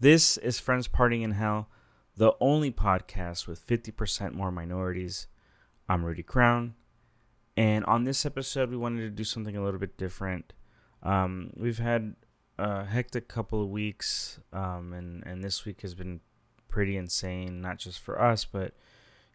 [0.00, 1.68] This is Friends Partying in Hell,
[2.16, 5.26] the only podcast with 50% more minorities.
[5.90, 6.74] I'm Rudy Crown.
[7.54, 10.54] And on this episode, we wanted to do something a little bit different.
[11.02, 12.16] Um, we've had
[12.58, 16.20] a hectic couple of weeks, um, and, and this week has been
[16.66, 18.72] pretty insane, not just for us, but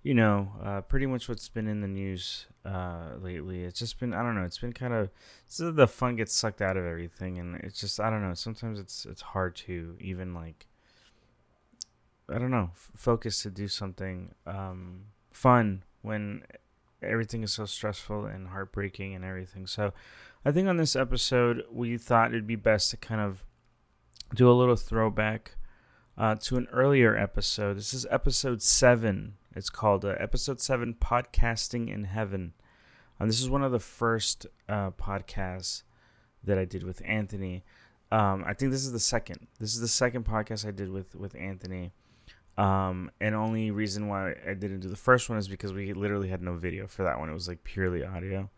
[0.05, 3.63] you know, uh, pretty much what's been in the news uh, lately.
[3.63, 4.43] It's just been I don't know.
[4.43, 5.09] It's been kind of
[5.57, 8.35] the fun gets sucked out of everything, and it's just I don't know.
[8.35, 10.67] Sometimes it's it's hard to even like
[12.29, 16.43] I don't know f- focus to do something um, fun when
[17.01, 19.65] everything is so stressful and heartbreaking and everything.
[19.65, 19.91] So
[20.45, 23.43] I think on this episode we thought it'd be best to kind of
[24.35, 25.55] do a little throwback
[26.15, 27.77] uh, to an earlier episode.
[27.77, 32.53] This is episode seven it's called uh, Episode 7 Podcasting in Heaven.
[33.19, 35.83] Um, this is one of the first uh, podcasts
[36.43, 37.63] that I did with Anthony.
[38.11, 39.47] Um, I think this is the second.
[39.59, 41.91] This is the second podcast I did with, with Anthony.
[42.57, 46.29] Um, and only reason why I didn't do the first one is because we literally
[46.29, 47.29] had no video for that one.
[47.29, 48.49] It was like purely audio.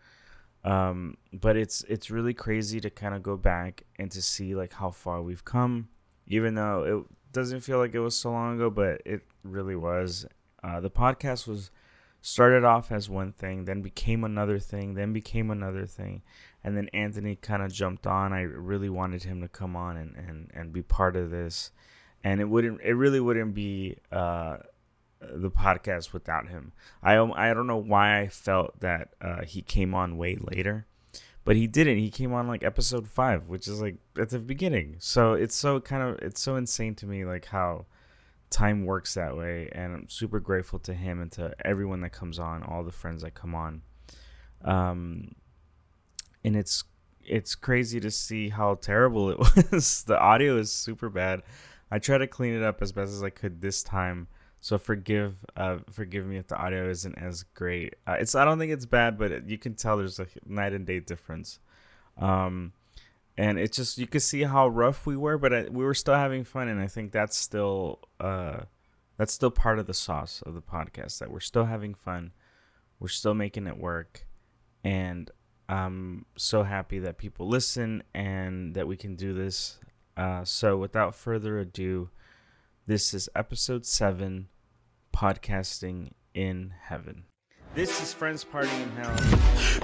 [0.64, 4.74] Um, but it's it's really crazy to kind of go back and to see like
[4.74, 5.88] how far we've come,
[6.28, 10.26] even though it doesn't feel like it was so long ago, but it really was.
[10.68, 11.72] Uh, the podcast was
[12.20, 16.22] started off as one thing, then became another thing, then became another thing,
[16.64, 18.34] and then Anthony kind of jumped on.
[18.34, 21.72] I really wanted him to come on and, and, and be part of this,
[22.24, 24.58] and it wouldn't it really wouldn't be uh,
[25.22, 26.74] the podcast without him.
[27.02, 30.86] I I don't know why I felt that uh, he came on way later.
[31.46, 32.00] But he didn't.
[32.00, 34.98] He came on like episode five, which is like at the beginning.
[35.00, 37.86] So it's so kind of it's so insane to me, like how
[38.50, 42.40] time works that way and i'm super grateful to him and to everyone that comes
[42.40, 43.82] on all the friends that come on.
[44.64, 45.36] Um
[46.44, 46.84] and it's
[47.24, 49.38] it's crazy to see how terrible it
[49.72, 50.04] was.
[50.04, 51.44] The audio is super bad.
[51.92, 54.28] I try to clean it up as best as i could this time
[54.60, 57.96] so forgive uh forgive me if the audio isn't as great.
[58.08, 60.74] Uh, it's i don't think it's bad but it, you can tell there's a night
[60.74, 61.60] and day difference.
[62.18, 62.72] Um
[63.38, 66.16] and it's just you could see how rough we were, but I, we were still
[66.16, 68.62] having fun, and I think that's still uh,
[69.18, 72.32] that's still part of the sauce of the podcast that we're still having fun,
[73.00, 74.26] we're still making it work,
[74.84, 75.30] and
[75.70, 79.80] I'm so happy that people listen and that we can do this.
[80.16, 82.10] Uh, so without further ado,
[82.88, 84.48] this is episode seven,
[85.14, 87.26] podcasting in heaven.
[87.76, 89.16] This is Friends Partying in Hell.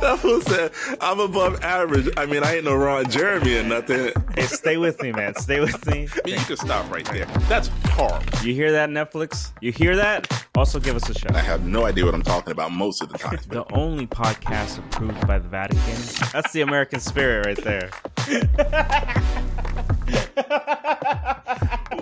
[0.01, 2.09] That fool said, I'm above average.
[2.17, 4.11] I mean, I ain't no Ron Jeremy or nothing.
[4.35, 5.35] Hey, stay with me, man.
[5.35, 6.07] Stay with me.
[6.25, 7.25] You can stop right there.
[7.47, 8.25] That's horrible.
[8.43, 9.51] You hear that, Netflix?
[9.61, 10.27] You hear that?
[10.55, 11.35] Also, give us a shout.
[11.35, 13.37] I have no idea what I'm talking about most of the time.
[13.47, 15.95] The only podcast approved by the Vatican.
[16.33, 17.91] That's the American spirit right there.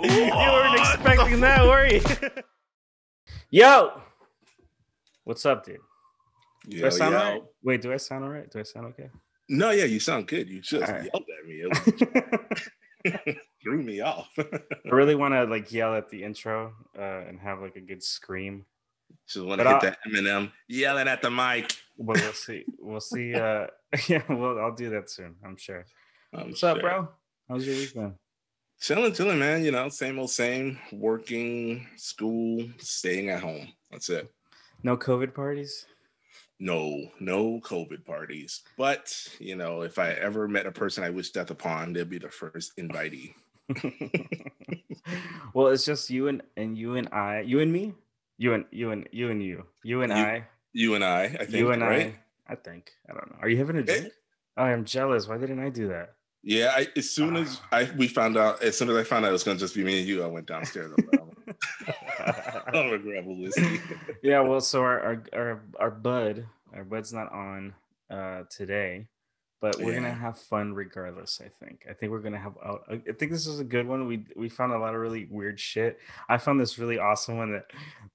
[0.01, 2.01] you weren't expecting that, were you?
[3.49, 4.01] Yo!
[5.31, 5.77] What's up, dude?
[6.67, 7.17] Do I sound yo.
[7.17, 7.43] alright?
[7.63, 8.51] Wait, do I sound alright?
[8.51, 9.09] Do I sound okay?
[9.47, 10.49] No, yeah, you sound good.
[10.49, 11.09] You just All right.
[11.09, 12.59] yelled at me.
[13.05, 14.27] It threw me off.
[14.37, 18.03] I really want to like yell at the intro uh, and have like a good
[18.03, 18.65] scream.
[19.25, 21.77] just want to hit that Eminem yelling at the mic.
[21.97, 22.65] But we'll see.
[22.77, 23.33] We'll see.
[23.33, 23.67] Uh,
[24.09, 25.35] yeah, well, I'll do that soon.
[25.45, 25.85] I'm sure.
[26.33, 27.07] I'm What's up, bro?
[27.47, 28.15] How's your week been?
[28.81, 29.63] Chilling, chilling, man.
[29.63, 30.77] You know, same old same.
[30.91, 33.69] Working, school, staying at home.
[33.91, 34.29] That's it.
[34.83, 35.85] No COVID parties.
[36.59, 38.61] No, no COVID parties.
[38.77, 42.19] But you know, if I ever met a person I wish death upon, they'd be
[42.19, 43.33] the first invitee.
[45.53, 47.93] well, it's just you and and you and I, you and me,
[48.37, 51.45] you and you and you and you, you and You- I, You and I, I
[51.45, 52.15] think, you and right?
[52.47, 52.53] I.
[52.53, 53.37] I think I don't know.
[53.41, 54.11] Are you having a drink?
[54.57, 55.27] Oh, I'm jealous.
[55.27, 56.15] Why didn't I do that?
[56.43, 57.77] Yeah, I, as soon as ah.
[57.77, 59.75] I we found out, as soon as I found out it was going to just
[59.75, 60.91] be me and you, I went downstairs.
[61.87, 63.79] I'm like, I'm gonna grab a whiskey.
[64.23, 64.39] yeah.
[64.41, 67.73] Well, so our our our, our bud, our bud's not on
[68.09, 69.07] uh today,
[69.61, 71.39] but we're gonna have fun regardless.
[71.43, 71.85] I think.
[71.89, 72.53] I think we're gonna have.
[72.63, 74.07] uh, I think this is a good one.
[74.07, 75.99] We we found a lot of really weird shit.
[76.27, 77.65] I found this really awesome one that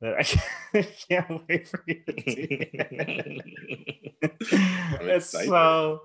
[0.01, 2.71] that I can't, can't wait for you to see.
[4.23, 6.03] it's so.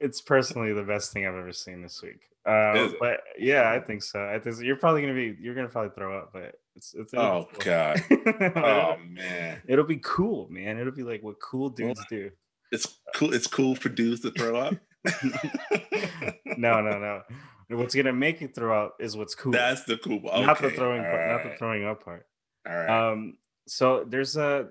[0.00, 2.20] It's personally the best thing I've ever seen this week.
[2.46, 4.22] Uh, but yeah, I think so.
[4.26, 4.62] I think so.
[4.62, 5.36] you're probably gonna be.
[5.40, 7.14] You're gonna probably throw up, but it's it's.
[7.14, 7.62] oh cool.
[7.64, 8.02] god.
[8.56, 9.62] Oh man.
[9.66, 10.78] It'll be cool, man.
[10.78, 12.30] It'll be like what cool dudes do.
[12.70, 13.32] It's cool.
[13.32, 14.74] It's cool for dudes to throw up.
[16.56, 17.22] No, no, no.
[17.68, 19.52] What's gonna make you throw up is what's cool.
[19.52, 20.20] That's the cool.
[20.24, 20.44] Okay.
[20.44, 22.26] not the throwing all part, not the throwing up part.
[22.68, 23.10] All right.
[23.10, 24.68] Um, so there's a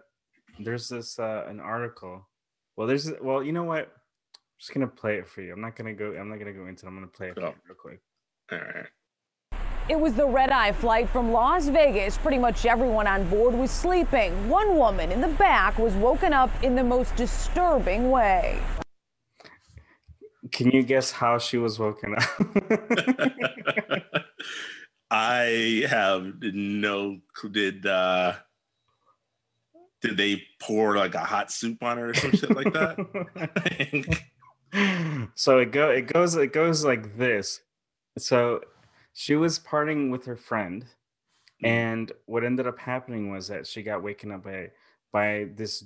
[0.60, 2.28] there's this uh an article.
[2.76, 3.92] Well, there's well, you know what?
[4.64, 5.52] I'm just gonna play it for you.
[5.52, 6.14] I'm not gonna go.
[6.18, 6.86] I'm not gonna go into.
[6.86, 6.88] it.
[6.88, 7.48] I'm gonna play it for Oh.
[7.50, 8.00] you real quick.
[8.50, 8.88] all right.
[9.90, 12.18] It was the red eye flight from Las Vegas.
[12.18, 14.48] Pretty much everyone on board was sleeping.
[14.48, 18.58] One woman in the back was woken up in the most disturbing way.
[20.54, 22.24] Can you guess how she was woken up?
[25.12, 27.20] I have no
[27.52, 28.36] did uh
[30.02, 34.20] did they pour like a hot soup on her or some shit like that?
[35.36, 37.62] so it go it goes it goes like this.
[38.18, 38.62] So
[39.14, 40.86] she was partying with her friend,
[41.64, 41.68] mm.
[41.68, 44.72] and what ended up happening was that she got waken up by
[45.12, 45.86] by this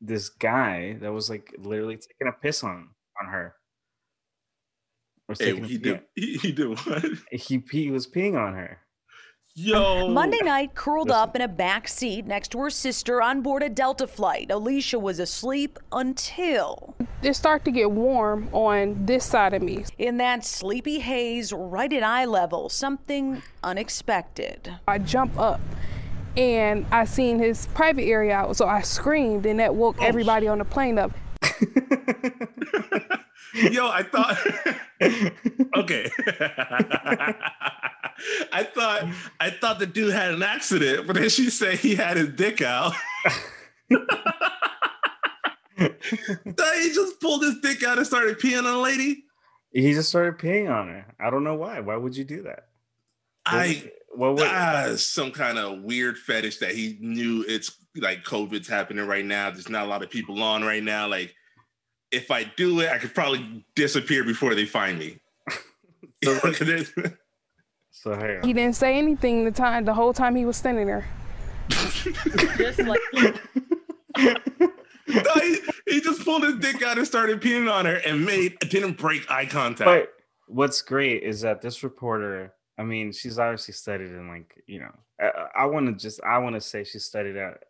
[0.00, 2.90] this guy that was like literally taking a piss on
[3.20, 3.54] on her.
[5.38, 6.02] Hey, he did.
[6.14, 7.04] He, he did what?
[7.30, 8.78] He he was peeing on her.
[9.56, 10.08] Yo.
[10.08, 11.22] Monday night, curled Listen.
[11.22, 14.50] up in a back seat next to her sister on board a Delta flight.
[14.50, 19.84] Alicia was asleep until it started to get warm on this side of me.
[19.96, 24.74] In that sleepy haze, right at eye level, something unexpected.
[24.88, 25.60] I jump up
[26.36, 30.48] and I seen his private area out, so I screamed, and that woke oh, everybody
[30.48, 31.12] on the plane up.
[33.54, 34.36] Yo, I thought.
[35.76, 36.10] okay.
[38.52, 39.04] I thought
[39.40, 42.60] I thought the dude had an accident, but then she said he had his dick
[42.60, 42.92] out.
[45.76, 49.24] he just pulled his dick out and started peeing on a lady.
[49.72, 51.06] He just started peeing on her.
[51.18, 51.80] I don't know why.
[51.80, 52.68] Why would you do that?
[53.44, 58.24] What I what would, ah, some kind of weird fetish that he knew it's like
[58.24, 59.50] COVID's happening right now.
[59.50, 61.08] There's not a lot of people on right now.
[61.08, 61.34] Like,
[62.10, 65.18] if I do it, I could probably disappear before they find me.
[66.24, 66.38] so,
[67.96, 71.06] So hey, he didn't say anything the time the whole time he was standing there.
[71.68, 73.00] just like
[74.18, 74.34] no,
[75.40, 78.98] he, he, just pulled his dick out and started peeing on her and made didn't
[78.98, 79.86] break eye contact.
[79.86, 80.12] But
[80.48, 84.94] what's great is that this reporter, I mean, she's obviously studied in like you know,
[85.20, 87.62] I, I want to just I want to say she studied at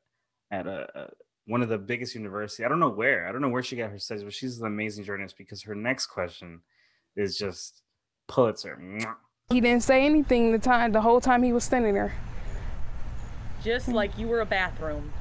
[0.50, 1.11] at a, a
[1.44, 2.65] one of the biggest university.
[2.65, 3.29] I don't know where.
[3.29, 5.75] I don't know where she got her studies, but she's an amazing journalist because her
[5.75, 6.62] next question
[7.15, 7.82] is just
[8.27, 8.81] Pulitzer.
[9.50, 12.14] He didn't say anything the time the whole time he was standing there.
[13.62, 15.12] Just like you were a bathroom.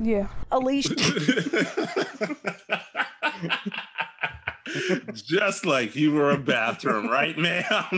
[0.00, 0.28] Yeah.
[0.50, 0.94] Alicia.
[5.12, 7.64] Just like you were a bathroom, right, ma'am?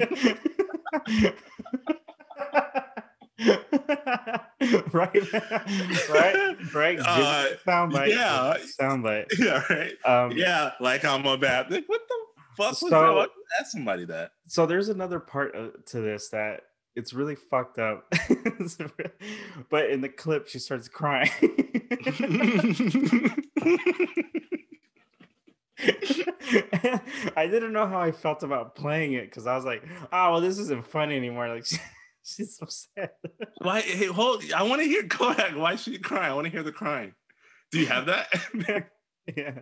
[4.92, 6.98] right, right, right.
[7.00, 8.08] Uh, soundbite.
[8.08, 9.26] Yeah, soundbite.
[9.38, 9.92] Yeah, right.
[10.04, 11.84] Um, yeah, like I'm a bathroom.
[11.86, 12.25] What the
[12.56, 13.28] fuck was so, that?
[13.60, 14.32] Ask somebody that.
[14.46, 16.62] So there's another part uh, to this that
[16.96, 18.10] it's really fucked up.
[19.70, 21.30] but in the clip, she starts crying.
[27.36, 30.40] I didn't know how I felt about playing it because I was like, "Oh, well,
[30.40, 31.76] this isn't fun anymore." Like, she,
[32.24, 33.10] she's so sad.
[33.58, 33.82] Why?
[33.82, 34.42] Hey, hold!
[34.52, 35.02] I want to hear.
[35.02, 35.54] Go ahead.
[35.54, 36.32] Why is she crying?
[36.32, 37.12] I want to hear the crying.
[37.70, 38.28] Do you have that?
[39.36, 39.58] yeah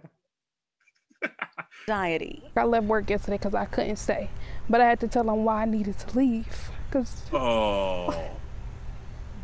[1.88, 2.42] anxiety.
[2.56, 4.30] I left work yesterday because I couldn't stay,
[4.68, 6.70] but I had to tell them why I needed to leave.
[6.90, 8.14] Cause oh,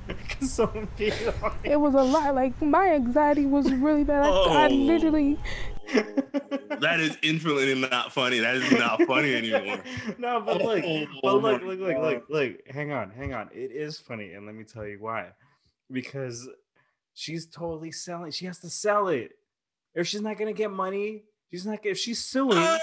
[0.40, 0.70] so
[1.64, 2.34] it was a lot.
[2.34, 4.24] Like my anxiety was really bad.
[4.24, 4.50] I, oh.
[4.50, 5.38] I literally.
[6.80, 8.38] that is infinitely not funny.
[8.38, 9.82] That is not funny anymore.
[10.18, 12.52] no, but like, oh, but look, look, look, look, look.
[12.68, 13.50] Hang on, hang on.
[13.52, 15.30] It is funny, and let me tell you why.
[15.90, 16.48] Because
[17.14, 18.30] she's totally selling.
[18.30, 19.32] She has to sell it.
[19.94, 22.58] If she's not gonna get money, She's not if she's suing.
[22.58, 22.78] Uh,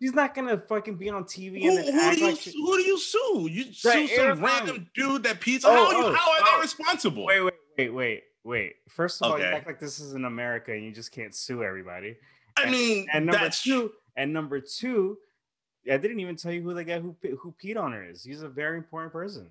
[0.00, 2.52] she's not gonna fucking be on TV who, and who act do you, like she,
[2.52, 3.48] who do you sue?
[3.50, 5.68] You sue some random dude that pizza.
[5.68, 6.56] Oh, how, oh, how are oh.
[6.56, 7.24] they responsible?
[7.24, 8.72] Wait, wait, wait, wait, wait.
[8.88, 9.44] First of okay.
[9.44, 12.16] all, you act like this is in America and you just can't sue everybody.
[12.56, 15.18] I and, mean, and number two, and number two,
[15.90, 18.24] I didn't even tell you who the guy who who peed on her is.
[18.24, 19.50] He's a very important person.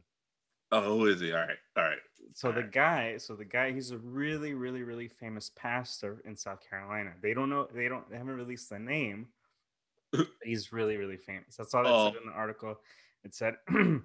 [0.71, 1.31] Oh, who is he?
[1.31, 1.97] All right, all right.
[2.33, 6.59] So the guy, so the guy, he's a really, really, really famous pastor in South
[6.69, 7.13] Carolina.
[7.21, 9.27] They don't know, they don't, they haven't released the name.
[10.43, 11.55] he's really, really famous.
[11.57, 12.11] That's all it oh.
[12.11, 12.79] said in the article.
[13.23, 14.01] It said, it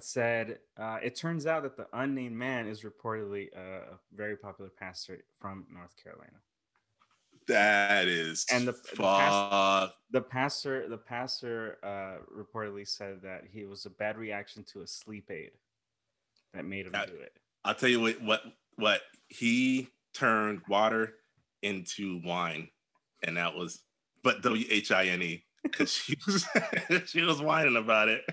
[0.00, 5.24] said, uh, it turns out that the unnamed man is reportedly a very popular pastor
[5.40, 6.38] from North Carolina.
[7.48, 13.64] That is and the, the pastor, the pastor, the pastor uh, reportedly said that he
[13.64, 15.50] was a bad reaction to a sleep aid
[16.54, 17.32] that made him I, do it.
[17.64, 18.42] I'll tell you what what
[18.76, 21.14] what he turned water
[21.62, 22.68] into wine,
[23.22, 23.82] and that was
[24.22, 26.46] but W H I N E because she was
[27.06, 28.24] she was whining about it.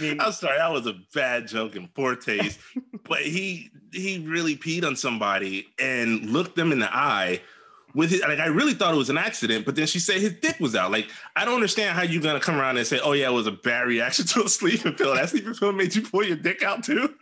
[0.00, 2.60] I'm sorry, that was a bad joke and poor taste.
[3.08, 7.40] but he he really peed on somebody and looked them in the eye
[7.94, 10.34] with his, like I really thought it was an accident, but then she said his
[10.34, 10.90] dick was out.
[10.90, 13.46] Like I don't understand how you're gonna come around and say, "Oh yeah, it was
[13.46, 16.62] a bad reaction to a sleeping pill." That sleeping pill made you pull your dick
[16.62, 17.14] out too.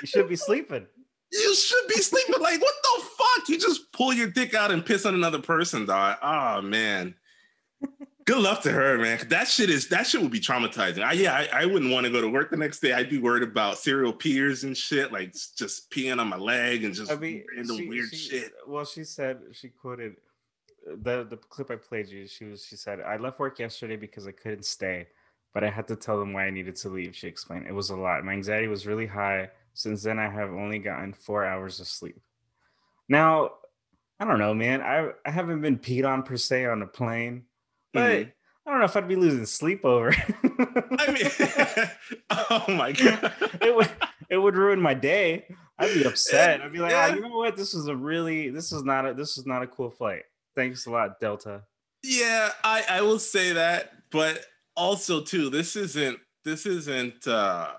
[0.00, 0.86] you should be sleeping.
[1.32, 2.40] You should be sleeping.
[2.40, 3.48] Like what the fuck?
[3.48, 6.18] You just pull your dick out and piss on another person, dog.
[6.22, 7.14] Oh man
[8.24, 9.18] good luck to her, man.
[9.28, 11.02] That shit is that shit would be traumatizing.
[11.02, 12.92] I, yeah, I, I wouldn't want to go to work the next day.
[12.92, 16.94] I'd be worried about serial peers and shit, like just peeing on my leg and
[16.94, 18.52] just I mean, random she, weird she, shit.
[18.66, 20.16] Well, she said she quoted
[20.90, 22.26] uh, the the clip I played you.
[22.26, 25.08] She was she said I left work yesterday because I couldn't stay,
[25.54, 27.16] but I had to tell them why I needed to leave.
[27.16, 28.24] She explained it was a lot.
[28.24, 29.50] My anxiety was really high.
[29.72, 32.20] Since then, I have only gotten four hours of sleep.
[33.08, 33.52] Now,
[34.18, 34.82] I don't know, man.
[34.82, 37.44] I I haven't been peed on per se on a plane
[37.92, 38.30] but mm-hmm.
[38.66, 40.14] I don't know if I'd be losing sleep over.
[40.44, 41.88] I mean,
[42.30, 43.90] oh my god, it would
[44.28, 45.46] it would ruin my day.
[45.78, 46.60] I'd be upset.
[46.60, 47.08] I'd be like, yeah.
[47.10, 47.56] oh, you know what?
[47.56, 50.22] This is a really this is not a this is not a cool flight.
[50.54, 51.62] Thanks a lot, Delta.
[52.02, 54.44] Yeah, I I will say that, but
[54.76, 57.72] also too, this isn't this isn't uh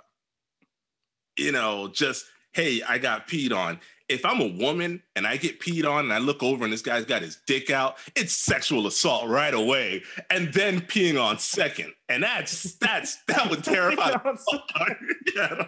[1.37, 3.79] you know just hey, I got peed on
[4.11, 6.81] if I'm a woman and I get peed on and I look over and this
[6.81, 11.93] guy's got his dick out, it's sexual assault right away, and then peeing on second,
[12.09, 14.11] and that's that's that would terrify.
[15.35, 15.65] yeah,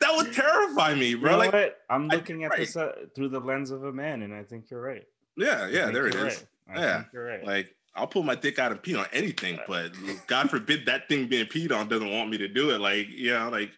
[0.00, 1.30] that would terrify me, bro.
[1.30, 1.78] You know like what?
[1.88, 2.60] I'm looking at right.
[2.60, 5.04] this uh, through the lens of a man, and I think you're right.
[5.36, 6.44] Yeah, yeah, there it is.
[6.68, 6.78] Right.
[6.78, 7.44] Yeah, you're right.
[7.44, 9.92] Like I'll pull my dick out and pee on anything, but
[10.26, 12.80] God forbid that thing being peed on doesn't want me to do it.
[12.80, 13.72] Like, you know, like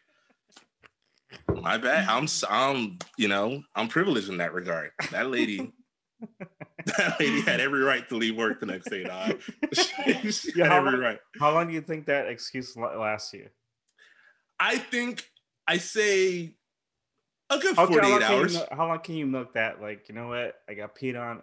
[1.49, 2.09] my bad.
[2.09, 4.91] I'm I'm you know I'm privileged in that regard.
[5.11, 5.73] That lady,
[6.87, 9.05] that lady had every right to leave work the next day.
[9.05, 9.41] Dog.
[9.73, 11.19] she, she yeah, had every long, right.
[11.39, 13.49] How long do you think that excuse lasts you?
[14.59, 15.25] I think
[15.67, 16.55] I say
[17.51, 18.55] a good okay, 48 how hours.
[18.55, 19.81] You, how long can you milk that?
[19.81, 20.57] Like, you know what?
[20.69, 21.43] I got peed on.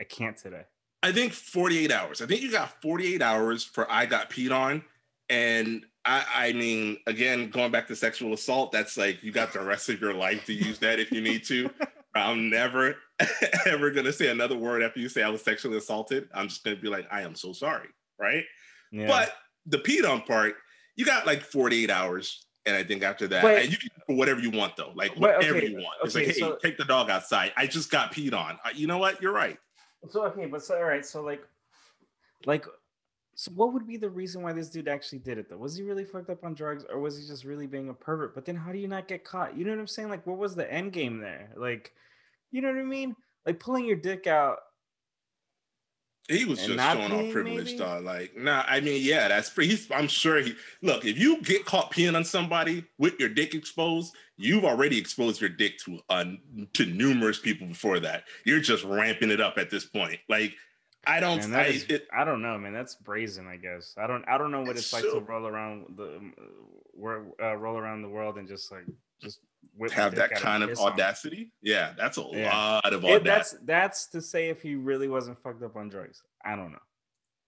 [0.00, 0.62] I can't today.
[1.02, 2.22] I think 48 hours.
[2.22, 4.84] I think you got 48 hours for I got peed on.
[5.28, 9.60] And I, I mean, again, going back to sexual assault, that's like you got the
[9.60, 11.70] rest of your life to use that if you need to.
[12.14, 12.96] I'm never
[13.66, 16.28] ever gonna say another word after you say I was sexually assaulted.
[16.34, 18.44] I'm just gonna be like, I am so sorry, right?
[18.92, 19.06] Yeah.
[19.06, 19.34] But
[19.66, 20.54] the peed on part,
[20.94, 24.40] you got like 48 hours, and I think after that, and you can do whatever
[24.40, 25.96] you want though, like whatever okay, you want.
[26.04, 27.52] It's okay, like, hey, so, take the dog outside.
[27.56, 28.58] I just got peed on.
[28.74, 29.20] You know what?
[29.20, 29.58] You're right.
[30.10, 31.42] So okay, but so all right, so like,
[32.46, 32.66] like
[33.34, 35.56] so what would be the reason why this dude actually did it though?
[35.56, 38.34] Was he really fucked up on drugs or was he just really being a pervert?
[38.34, 39.56] But then how do you not get caught?
[39.56, 40.08] You know what I'm saying?
[40.08, 41.50] Like what was the end game there?
[41.56, 41.92] Like
[42.50, 43.16] you know what I mean?
[43.44, 44.58] Like pulling your dick out.
[46.28, 48.04] He was just showing off privilege, dog.
[48.04, 49.70] Like, nah, I mean, yeah, that's pretty.
[49.70, 50.54] He's, I'm sure he.
[50.80, 55.42] Look, if you get caught peeing on somebody with your dick exposed, you've already exposed
[55.42, 56.24] your dick to uh,
[56.72, 58.24] to numerous people before that.
[58.46, 60.18] You're just ramping it up at this point.
[60.30, 60.54] Like,
[61.06, 61.48] I don't.
[61.48, 62.72] Man, I, is, it, I don't know, man.
[62.72, 63.46] That's brazen.
[63.46, 63.94] I guess.
[63.96, 64.24] I don't.
[64.28, 66.20] I don't know what it's, it's like so, to roll around the,
[67.42, 68.84] uh, roll around the world and just like
[69.20, 69.40] just
[69.92, 71.50] have that kind of audacity.
[71.62, 72.80] Yeah, that's a yeah.
[72.84, 73.16] lot of audacity.
[73.16, 76.22] It, that's that's to say if he really wasn't fucked up on drugs.
[76.44, 76.78] I don't know.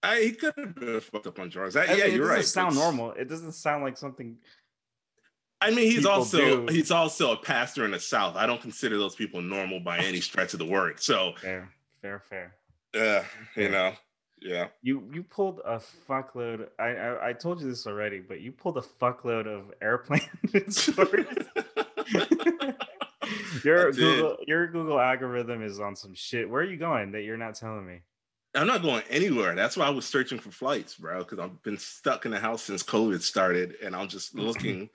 [0.02, 1.76] I, he could have been fucked up on drugs.
[1.76, 2.44] I, yeah, it you're right.
[2.44, 3.12] Sound it's, normal.
[3.12, 4.36] It doesn't sound like something.
[5.60, 6.72] I mean, he's also do.
[6.72, 8.36] he's also a pastor in the South.
[8.36, 11.00] I don't consider those people normal by any stretch of the word.
[11.00, 11.70] So fair,
[12.02, 12.54] fair, fair.
[12.96, 13.24] Yeah,
[13.56, 13.92] you know,
[14.40, 14.68] yeah.
[14.82, 16.68] You you pulled a fuckload.
[16.78, 20.20] I, I, I told you this already, but you pulled a fuckload of airplane
[20.68, 21.26] stories.
[23.64, 26.48] your Google your Google algorithm is on some shit.
[26.48, 28.00] Where are you going that you're not telling me?
[28.54, 29.54] I'm not going anywhere.
[29.54, 31.18] That's why I was searching for flights, bro.
[31.18, 34.88] Because I've been stuck in the house since COVID started, and I'm just looking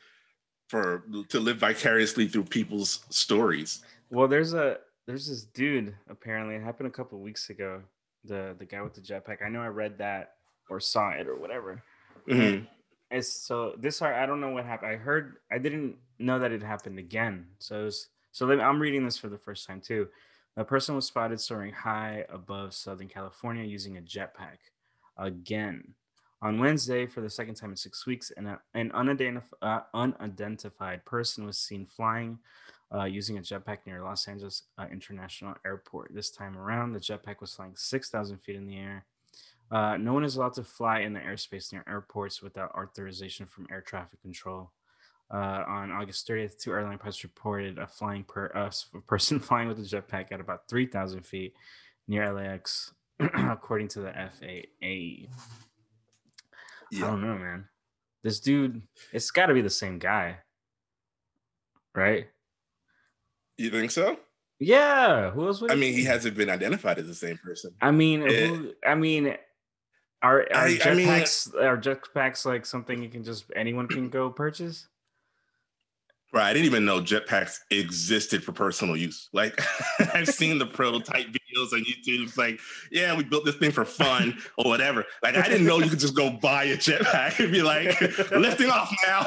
[0.67, 3.83] for to live vicariously through people's stories.
[4.09, 4.77] Well, there's a
[5.07, 7.81] there's this dude apparently it happened a couple weeks ago
[8.23, 9.41] the the guy with the jetpack.
[9.43, 10.35] I know i read that
[10.69, 11.81] or saw it or whatever.
[12.29, 12.65] Mm-hmm.
[13.09, 14.91] it's so this i don't know what happened.
[14.91, 17.47] I heard i didn't know that it happened again.
[17.59, 20.07] So it was, so i'm reading this for the first time too.
[20.57, 24.57] A person was spotted soaring high above southern california using a jetpack.
[25.17, 25.95] Again
[26.41, 31.45] on Wednesday, for the second time in six weeks, an, an unidentif- uh, unidentified person
[31.45, 32.39] was seen flying
[32.93, 36.11] uh, using a jetpack near Los Angeles uh, International Airport.
[36.13, 39.05] This time around, the jetpack was flying 6,000 feet in the air.
[39.71, 43.67] Uh, no one is allowed to fly in the airspace near airports without authorization from
[43.71, 44.71] air traffic control.
[45.33, 49.69] Uh, on August 30th, two airline pilots reported a flying per uh, a person flying
[49.69, 51.53] with a jetpack at about 3,000 feet
[52.07, 55.29] near LAX, according to the FAA.
[56.91, 57.05] Yeah.
[57.05, 57.65] I don't know, man.
[58.23, 58.81] This dude,
[59.11, 60.37] it's got to be the same guy,
[61.95, 62.27] right?
[63.57, 64.17] You think so?
[64.59, 65.63] Yeah, who else?
[65.67, 67.73] I mean, he hasn't been identified as the same person.
[67.81, 69.35] I mean, who, I mean,
[70.21, 74.09] are are I, jetpacks I mean, are jetpacks like something you can just anyone can
[74.09, 74.87] go purchase?
[76.31, 79.29] Right, I didn't even know jetpacks existed for personal use.
[79.33, 79.59] Like,
[80.13, 82.23] I've seen the prototype videos on YouTube.
[82.23, 82.59] It's like,
[82.91, 85.05] yeah, we built this thing for fun or whatever.
[85.23, 87.99] Like, I didn't know you could just go buy a jetpack and be like,
[88.31, 89.25] lifting off now.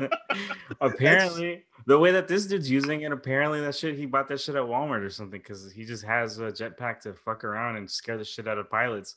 [0.80, 4.54] Apparently, the way that this dude's using it, apparently that shit he bought that shit
[4.54, 8.18] at Walmart or something because he just has a jetpack to fuck around and scare
[8.18, 9.16] the shit out of pilots.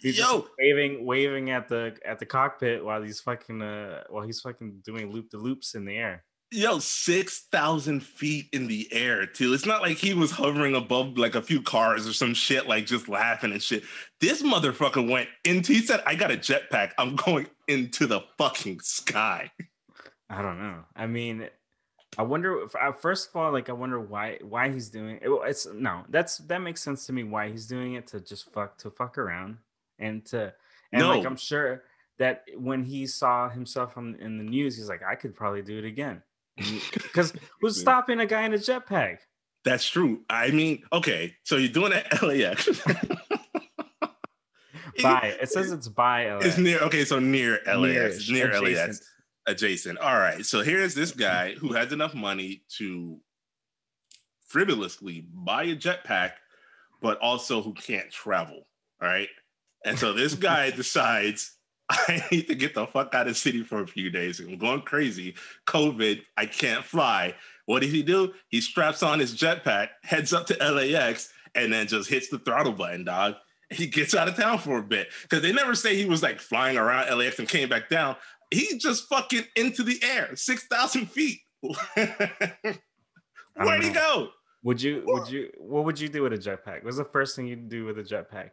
[0.00, 0.46] He's Yo.
[0.58, 5.12] waving waving at the at the cockpit while he's fucking uh while he's fucking doing
[5.12, 6.24] loop the loops in the air.
[6.52, 9.54] Yo, six thousand feet in the air too.
[9.54, 12.86] It's not like he was hovering above like a few cars or some shit, like
[12.86, 13.84] just laughing and shit.
[14.20, 15.72] This motherfucker went into.
[15.72, 16.92] He said, "I got a jetpack.
[16.98, 19.50] I'm going into the fucking sky."
[20.28, 20.84] I don't know.
[20.94, 21.48] I mean,
[22.18, 22.66] I wonder.
[22.78, 25.22] Uh, first of all, like I wonder why why he's doing it.
[25.24, 27.24] It's no, that's that makes sense to me.
[27.24, 29.56] Why he's doing it to just fuck to fuck around
[29.98, 30.52] and to
[30.92, 31.08] and no.
[31.08, 31.84] like I'm sure
[32.18, 35.78] that when he saw himself on, in the news, he's like, I could probably do
[35.78, 36.22] it again.
[36.56, 39.18] Because who's stopping a guy in a jetpack?
[39.64, 40.22] That's true.
[40.28, 42.68] I mean, okay, so you're doing it LAX.
[45.02, 46.46] by it says it's by LAX.
[46.46, 48.28] It's near okay, so near LAX.
[48.28, 49.00] Near, near LAX
[49.46, 49.98] adjacent.
[49.98, 50.44] All right.
[50.44, 53.18] So here's this guy who has enough money to
[54.46, 56.32] frivolously buy a jetpack,
[57.00, 58.66] but also who can't travel.
[59.00, 59.28] All right.
[59.84, 61.56] And so this guy decides,
[62.08, 64.40] I need to get the fuck out of the city for a few days.
[64.40, 65.34] I'm going crazy.
[65.66, 67.34] COVID, I can't fly.
[67.66, 68.32] What does he do?
[68.48, 72.72] He straps on his jetpack, heads up to LAX, and then just hits the throttle
[72.72, 73.34] button, dog.
[73.70, 76.40] He gets out of town for a bit because they never say he was like
[76.40, 78.16] flying around LAX and came back down
[78.52, 81.40] he's just fucking into the air, six thousand feet.
[83.54, 84.28] Where'd he go?
[84.64, 85.02] Would you?
[85.06, 85.50] Would you?
[85.58, 86.84] What would you do with a jetpack?
[86.84, 88.50] What's the first thing you'd do with a jetpack?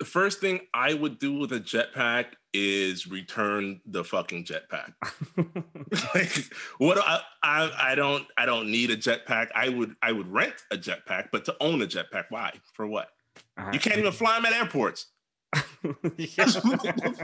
[0.00, 4.94] The first thing I would do with a jetpack is return the fucking jetpack.
[6.14, 6.98] like, what?
[6.98, 9.48] I, I I don't I don't need a jetpack.
[9.54, 12.54] I would I would rent a jetpack, but to own a jetpack, why?
[12.72, 13.08] For what?
[13.58, 15.06] Uh, you can't even fly them at airports.
[16.36, 16.56] That's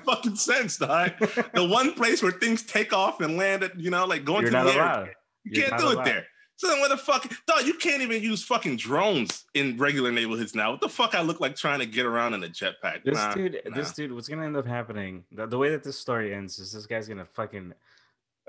[0.05, 1.13] fucking sense, dog.
[1.55, 4.51] The one place where things take off and land at, you know, like going You're
[4.51, 5.15] to the air.
[5.45, 6.01] You You're can't do allowed.
[6.01, 6.27] it there.
[6.57, 7.31] So then what the fuck?
[7.47, 10.71] Dog, you can't even use fucking drones in regular neighborhoods now.
[10.71, 13.05] What the fuck I look like trying to get around in a jetpack?
[13.05, 13.77] This nah, dude, nah.
[13.77, 15.25] this dude, what's gonna end up happening?
[15.33, 17.75] The, the, way that this story ends is this guy's gonna fucking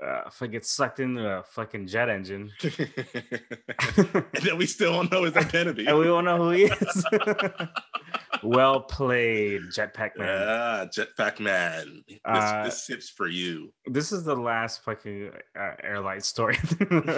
[0.04, 2.50] uh if I get sucked into a fucking jet engine.
[2.62, 5.86] and then we still don't know his identity.
[5.88, 7.04] and we don't know who he is
[8.42, 10.28] well played, Jetpack Man.
[10.28, 12.04] Yeah, Jetpack Man.
[12.08, 13.72] This, uh, this sip's for you.
[13.86, 16.58] This is the last fucking uh, airline story.
[16.90, 17.12] I'm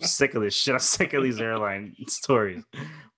[0.00, 0.74] sick of this shit.
[0.74, 2.64] I'm sick of these airline stories.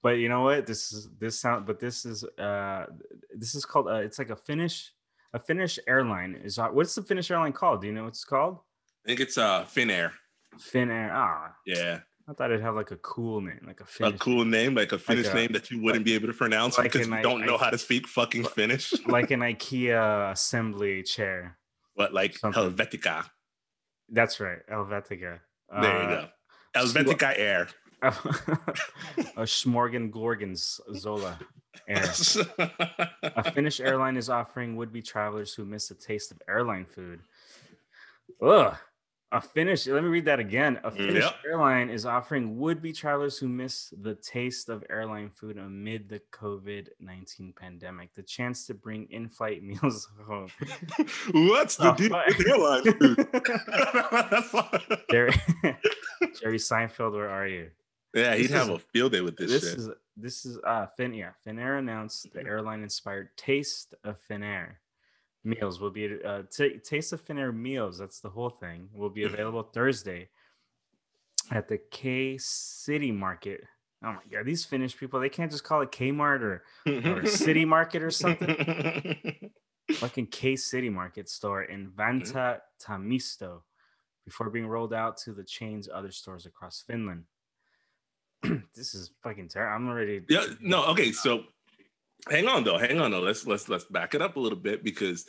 [0.02, 0.66] But you know what?
[0.66, 1.66] This is this sound.
[1.66, 2.86] But this is uh,
[3.36, 3.88] this is called.
[3.88, 4.92] Uh, it's like a Finnish,
[5.32, 6.58] a Finnish airline is.
[6.58, 7.82] Uh, what's the Finnish airline called?
[7.82, 8.58] Do you know what it's called?
[9.04, 10.12] I think it's uh Finnair.
[10.58, 11.10] Finnair.
[11.12, 11.54] Ah.
[11.66, 12.00] Yeah.
[12.28, 14.92] I thought it'd have like a cool name, like a Finnish a cool name, like
[14.92, 17.08] a Finnish like a, name that you wouldn't like, be able to pronounce like because
[17.08, 18.92] you don't I, know how to speak fucking Finnish.
[19.06, 21.56] like an IKEA assembly chair.
[21.94, 22.70] What, like Something.
[22.70, 23.24] Helvetica?
[24.10, 25.40] That's right, Helvetica.
[25.80, 26.28] There uh, you go.
[26.76, 27.68] Helvetica Air.
[28.02, 31.38] a Smorgon Gorgons Zola
[31.88, 32.04] Air.
[33.22, 37.20] a Finnish airline is offering would-be travelers who miss a taste of airline food.
[38.42, 38.76] Ugh
[39.30, 40.80] a Finnish, let me read that again.
[40.84, 41.34] A Finnish yep.
[41.46, 46.22] airline is offering would be travelers who miss the taste of airline food amid the
[46.32, 50.48] COVID 19 pandemic the chance to bring in flight meals home.
[51.32, 52.84] What's the oh, deal with airline
[54.88, 55.02] food?
[55.10, 55.34] Jerry,
[56.40, 57.70] Jerry Seinfeld, where are you?
[58.18, 59.50] Yeah, he'd this have is, a field day with this.
[59.50, 59.78] This shit.
[59.78, 61.30] is this is uh Fin yeah.
[61.46, 64.76] Finnair announced the airline inspired taste of Finnair
[65.44, 69.24] meals will be uh, t- taste of finnair meals that's the whole thing will be
[69.24, 70.28] available thursday
[71.50, 73.64] at the k city market
[74.04, 77.64] oh my god these finnish people they can't just call it kmart or, or city
[77.64, 79.50] market or something
[79.92, 83.62] fucking k city market store in Vantaa Tammisto
[84.26, 87.24] before being rolled out to the chain's other stores across finland
[88.74, 91.44] this is fucking terrible i'm already yeah no okay so
[92.30, 94.84] hang on though hang on though let's let's let's back it up a little bit
[94.84, 95.26] because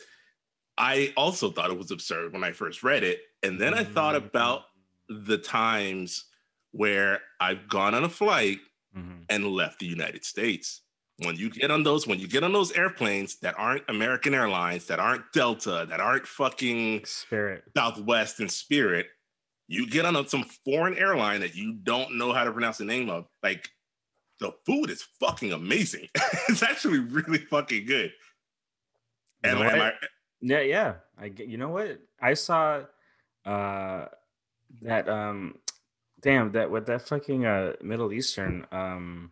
[0.78, 4.14] i also thought it was absurd when i first read it and then i thought
[4.14, 4.26] mm-hmm.
[4.26, 4.62] about
[5.08, 6.26] the times
[6.72, 8.58] where i've gone on a flight
[8.96, 9.22] mm-hmm.
[9.28, 10.82] and left the united states
[11.24, 14.86] when you get on those when you get on those airplanes that aren't american airlines
[14.86, 19.06] that aren't delta that aren't fucking spirit southwest and spirit
[19.70, 23.08] You get on some foreign airline that you don't know how to pronounce the name
[23.08, 23.26] of.
[23.40, 23.70] Like
[24.40, 26.08] the food is fucking amazing.
[26.48, 28.12] it's actually really fucking good.
[29.44, 29.92] And you know I,
[30.40, 30.94] yeah, yeah.
[31.16, 31.46] I get.
[31.46, 32.00] You know what?
[32.20, 32.82] I saw
[33.46, 34.06] uh
[34.82, 35.54] that um
[36.20, 39.30] damn that with that fucking uh Middle Eastern um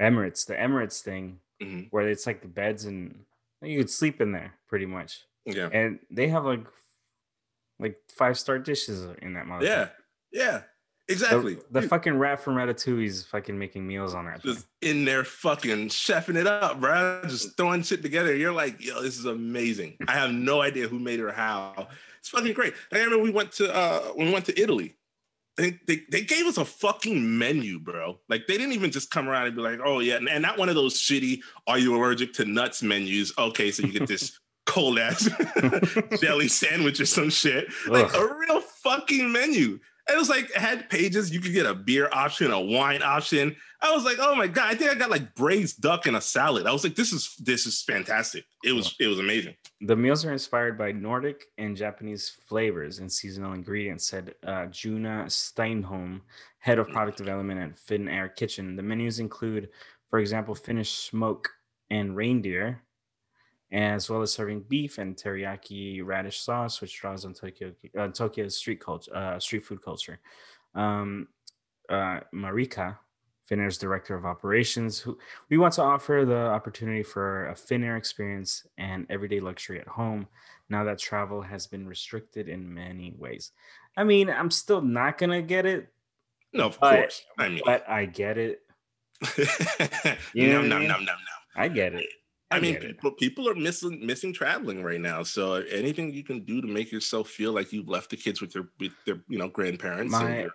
[0.00, 1.88] Emirates the Emirates thing mm-hmm.
[1.90, 3.26] where it's like the beds and
[3.60, 5.20] you could sleep in there pretty much.
[5.44, 5.68] Yeah.
[5.70, 6.66] And they have like
[7.78, 9.64] like five star dishes in that mother.
[9.64, 9.88] Yeah.
[10.32, 10.62] Yeah.
[11.08, 11.54] Exactly.
[11.54, 14.42] The, the fucking rat from Ratatouille is fucking making meals on that.
[14.42, 14.90] Just thing.
[14.90, 17.22] in there fucking chefing it up, bro.
[17.28, 18.34] Just throwing shit together.
[18.34, 19.96] You're like, yo, this is amazing.
[20.08, 21.88] I have no idea who made it or how.
[22.18, 22.74] It's fucking great.
[22.92, 24.96] I remember we went to uh when we went to Italy.
[25.56, 28.18] They, they, they gave us a fucking menu, bro.
[28.28, 30.58] Like they didn't even just come around and be like, oh yeah, and, and not
[30.58, 33.32] one of those shitty "Are you allergic to nuts?" menus.
[33.38, 34.38] Okay, so you get this
[34.76, 35.26] cold ass
[36.20, 37.66] jelly sandwich or some shit.
[37.88, 38.30] Like Ugh.
[38.30, 39.78] a real fucking menu.
[40.06, 41.32] It was like it had pages.
[41.32, 43.56] You could get a beer option, a wine option.
[43.80, 44.68] I was like, oh my god!
[44.68, 46.66] I think I got like braised duck and a salad.
[46.66, 48.44] I was like, this is this is fantastic.
[48.62, 49.54] It was it was amazing.
[49.80, 55.24] The meals are inspired by Nordic and Japanese flavors and seasonal ingredients," said uh, Juna
[55.28, 56.20] Steinholm,
[56.58, 58.76] head of product development at Finnair Kitchen.
[58.76, 59.70] The menus include,
[60.10, 61.48] for example, Finnish smoke
[61.90, 62.82] and reindeer,
[63.72, 68.56] as well as serving beef and teriyaki radish sauce, which draws on Tokyo uh, Tokyo's
[68.56, 70.20] street culture, uh, street food culture.
[70.74, 71.28] Um,
[71.88, 72.98] uh, Marika,
[73.50, 75.18] Finnair's director of operations, who
[75.50, 80.26] we want to offer the opportunity for a Finnair experience and everyday luxury at home.
[80.68, 83.52] Now that travel has been restricted in many ways.
[83.96, 85.88] I mean, I'm still not gonna get it.
[86.52, 87.22] No, of but, course.
[87.38, 88.60] I mean, but I get it.
[90.34, 91.36] you know, no, no, no, no, no.
[91.56, 92.06] I get it.
[92.50, 95.22] I, mean, people people are missing missing traveling right now.
[95.24, 98.52] So anything you can do to make yourself feel like you've left the kids with
[98.52, 100.12] their with their you know grandparents.
[100.12, 100.46] My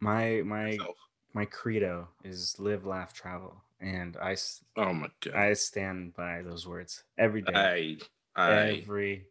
[0.00, 0.96] my my yourself.
[1.34, 4.36] my credo is live, laugh, travel, and I
[4.76, 7.52] oh my god, I stand by those words every day.
[7.54, 7.96] I
[8.36, 9.26] I every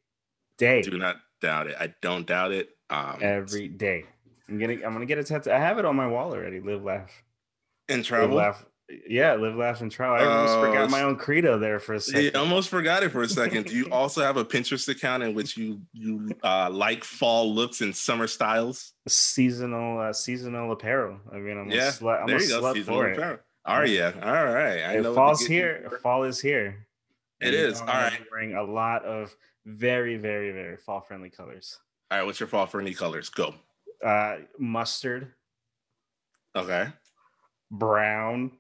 [0.57, 0.81] day.
[0.81, 1.75] Do not doubt it.
[1.79, 2.69] I don't doubt it.
[2.89, 4.05] Um, every day.
[4.49, 5.51] I'm gonna I'm gonna get a tattoo.
[5.51, 6.59] I have it on my wall already.
[6.59, 7.23] Live, laugh,
[7.87, 8.35] and travel.
[8.35, 8.65] Live, laugh,
[9.07, 10.17] yeah, live, laugh, and travel.
[10.17, 12.23] I almost uh, forgot my own credo there for a second.
[12.33, 13.67] Yeah, almost forgot it for a second.
[13.67, 17.81] Do you also have a Pinterest account in which you you uh, like fall looks
[17.81, 18.93] and summer styles?
[19.07, 21.19] Seasonal uh, seasonal apparel.
[21.31, 22.73] I mean, I'm yeah, I'm there you go.
[22.73, 23.33] Seasonal for apparel.
[23.35, 23.41] it.
[23.65, 24.05] Are you?
[24.05, 24.83] All right.
[24.83, 25.99] I know fall's here.
[26.01, 26.87] Fall is here.
[27.39, 27.79] It is.
[27.79, 28.19] All right.
[28.31, 31.77] Wearing a lot of very, very, very fall friendly colors.
[32.09, 32.25] All right.
[32.25, 33.29] What's your fall friendly colors?
[33.29, 33.53] Go.
[34.03, 35.33] Uh, mustard.
[36.55, 36.87] Okay.
[37.69, 38.51] Brown.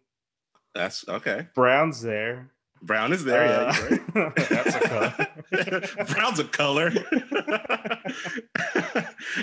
[0.73, 1.47] That's okay.
[1.53, 2.51] Brown's there.
[2.83, 3.43] Brown is there.
[3.43, 4.35] Uh, yeah, right.
[4.49, 5.13] that's a color.
[6.13, 6.89] Brown's a color.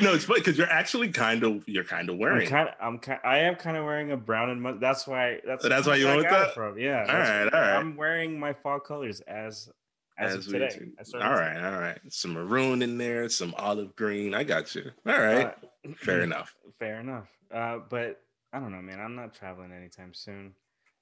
[0.02, 2.48] no, it's funny because you're actually kind of you're kind of wearing.
[2.48, 5.40] I'm kind of I'm kind I am kind of wearing a brown and that's why
[5.46, 6.78] that's so that's why you went with that from.
[6.78, 7.06] Yeah.
[7.08, 7.76] All right, all right.
[7.76, 9.70] I'm wearing my fall colors as
[10.18, 10.70] as, as today.
[11.14, 11.66] All right, today.
[11.66, 11.98] all right.
[12.08, 14.34] Some maroon in there, some olive green.
[14.34, 14.90] I got you.
[15.06, 15.46] All right.
[15.46, 16.52] Uh, fair enough.
[16.80, 17.28] Fair enough.
[17.54, 18.20] Uh, but
[18.52, 18.98] I don't know, man.
[18.98, 20.54] I'm not traveling anytime soon.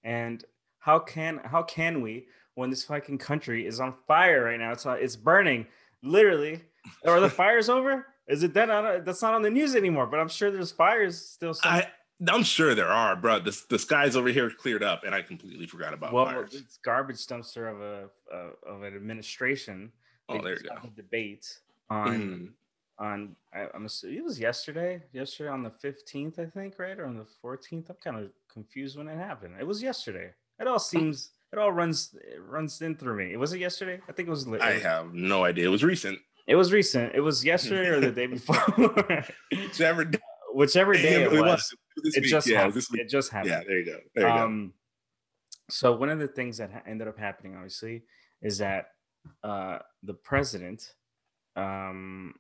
[0.06, 0.44] And
[0.78, 4.70] how can how can we when this fucking country is on fire right now?
[4.70, 5.66] It's uh, it's burning,
[6.02, 6.62] literally.
[7.06, 8.06] Are the fires over?
[8.28, 10.06] Is it that that's not on the news anymore?
[10.06, 11.54] But I'm sure there's fires still.
[11.64, 11.88] I,
[12.28, 13.40] I'm sure there are, bro.
[13.40, 16.54] The, the skies over here cleared up, and I completely forgot about well, fires.
[16.54, 19.90] it's garbage dumpster of a uh, of an administration.
[20.28, 20.88] Oh, there you go.
[20.94, 21.58] Debate
[21.90, 22.48] on mm.
[22.98, 25.02] On I, am assuming it was yesterday.
[25.12, 27.90] Yesterday on the 15th, I think, right, or on the 14th.
[27.90, 29.54] I'm kind of confused when it happened.
[29.60, 30.30] It was yesterday.
[30.58, 33.32] It all seems it all runs it runs in through me.
[33.32, 34.00] It was it yesterday?
[34.08, 34.46] I think it was.
[34.48, 35.66] I have no idea.
[35.66, 36.18] It was recent.
[36.46, 37.14] It was recent.
[37.14, 38.56] It was yesterday or the day before.
[39.52, 40.18] whichever day,
[40.54, 41.74] whichever day it, it was.
[42.04, 42.84] It just yeah, happened.
[42.94, 43.50] It just happened.
[43.50, 43.98] Yeah, there you go.
[44.14, 44.72] There you um, go.
[45.68, 48.04] So one of the things that ha- ended up happening, obviously,
[48.40, 48.90] is that
[49.42, 50.94] uh, the president
[51.56, 52.34] um,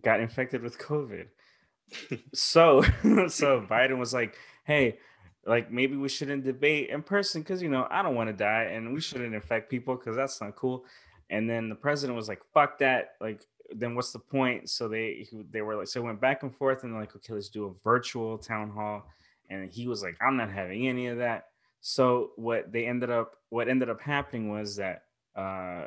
[0.00, 1.26] got infected with COVID.
[2.34, 2.82] so
[3.28, 4.98] so Biden was like, hey,
[5.46, 8.64] like maybe we shouldn't debate in person because you know I don't want to die
[8.64, 10.84] and we shouldn't infect people because that's not cool.
[11.30, 13.14] And then the president was like, fuck that.
[13.20, 13.42] Like,
[13.74, 14.68] then what's the point?
[14.68, 17.66] So they they were like, so went back and forth and like, okay, let's do
[17.66, 19.04] a virtual town hall.
[19.50, 21.46] And he was like, I'm not having any of that.
[21.80, 25.02] So what they ended up what ended up happening was that
[25.34, 25.86] uh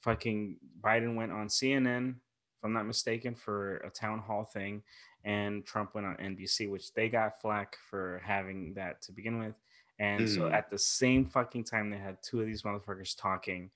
[0.00, 2.16] fucking Biden went on CNN,
[2.60, 4.82] if I'm not mistaken, for a town hall thing
[5.24, 9.54] and Trump went on NBC, which they got flack for having that to begin with.
[9.98, 10.34] And mm.
[10.34, 13.70] so at the same fucking time, they had two of these motherfuckers talking.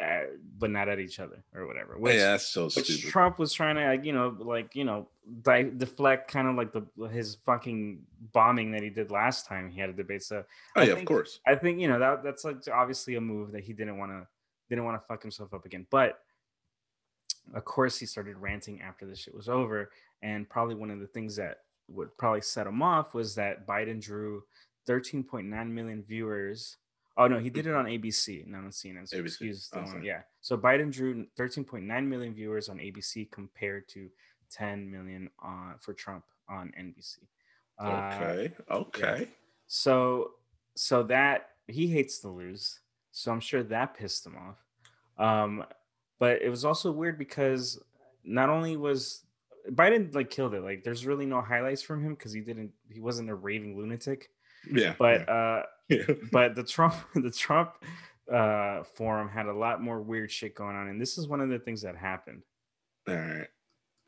[0.00, 0.22] uh,
[0.58, 1.98] but not at each other or whatever.
[1.98, 3.10] Which, yeah, that's so stupid.
[3.10, 5.08] Trump was trying to, like, you know, like you know,
[5.42, 8.00] di- deflect kind of like the his fucking
[8.32, 10.22] bombing that he did last time he had a debate.
[10.22, 10.44] So,
[10.76, 11.40] oh I yeah, think, of course.
[11.46, 14.26] I think you know that that's like obviously a move that he didn't want to
[14.68, 15.86] didn't want to fuck himself up again.
[15.90, 16.20] But
[17.54, 19.90] of course, he started ranting after the shit was over,
[20.22, 24.00] and probably one of the things that would probably set him off was that Biden
[24.00, 24.42] drew
[24.88, 26.76] 13.9 million viewers
[27.16, 29.06] Oh no, he did it on ABC, not on CNN.
[29.06, 29.26] So ABC.
[29.26, 30.22] excuse the oh, yeah.
[30.40, 34.08] So Biden drew 13.9 million viewers on ABC compared to
[34.50, 37.18] 10 million on for Trump on NBC.
[37.82, 38.52] Okay.
[38.70, 39.16] Uh, okay.
[39.20, 39.26] Yeah.
[39.66, 40.32] So
[40.74, 42.80] so that he hates to lose.
[43.10, 44.56] So I'm sure that pissed him off.
[45.18, 45.64] Um,
[46.22, 47.80] but it was also weird because
[48.22, 49.24] not only was
[49.72, 53.00] Biden like killed it, like there's really no highlights from him because he didn't he
[53.00, 54.30] wasn't a raving lunatic.
[54.70, 54.94] Yeah.
[54.96, 55.62] But yeah.
[55.90, 57.72] uh but the Trump the Trump
[58.32, 61.48] uh, forum had a lot more weird shit going on, and this is one of
[61.48, 62.42] the things that happened.
[63.08, 63.48] All right.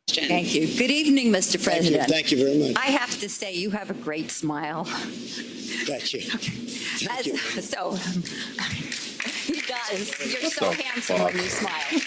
[0.07, 0.68] Thank you.
[0.68, 1.61] Good evening, Mr.
[1.61, 2.09] President.
[2.09, 2.77] Thank you, Thank you very much.
[2.81, 4.85] I have to say, you have a great smile.
[4.85, 6.20] Thank you.
[6.20, 6.50] Okay.
[6.50, 7.37] Thank As, you.
[7.62, 8.93] So, he
[9.90, 10.42] does.
[10.42, 11.33] You're so handsome fuck?
[11.33, 12.01] when you smile.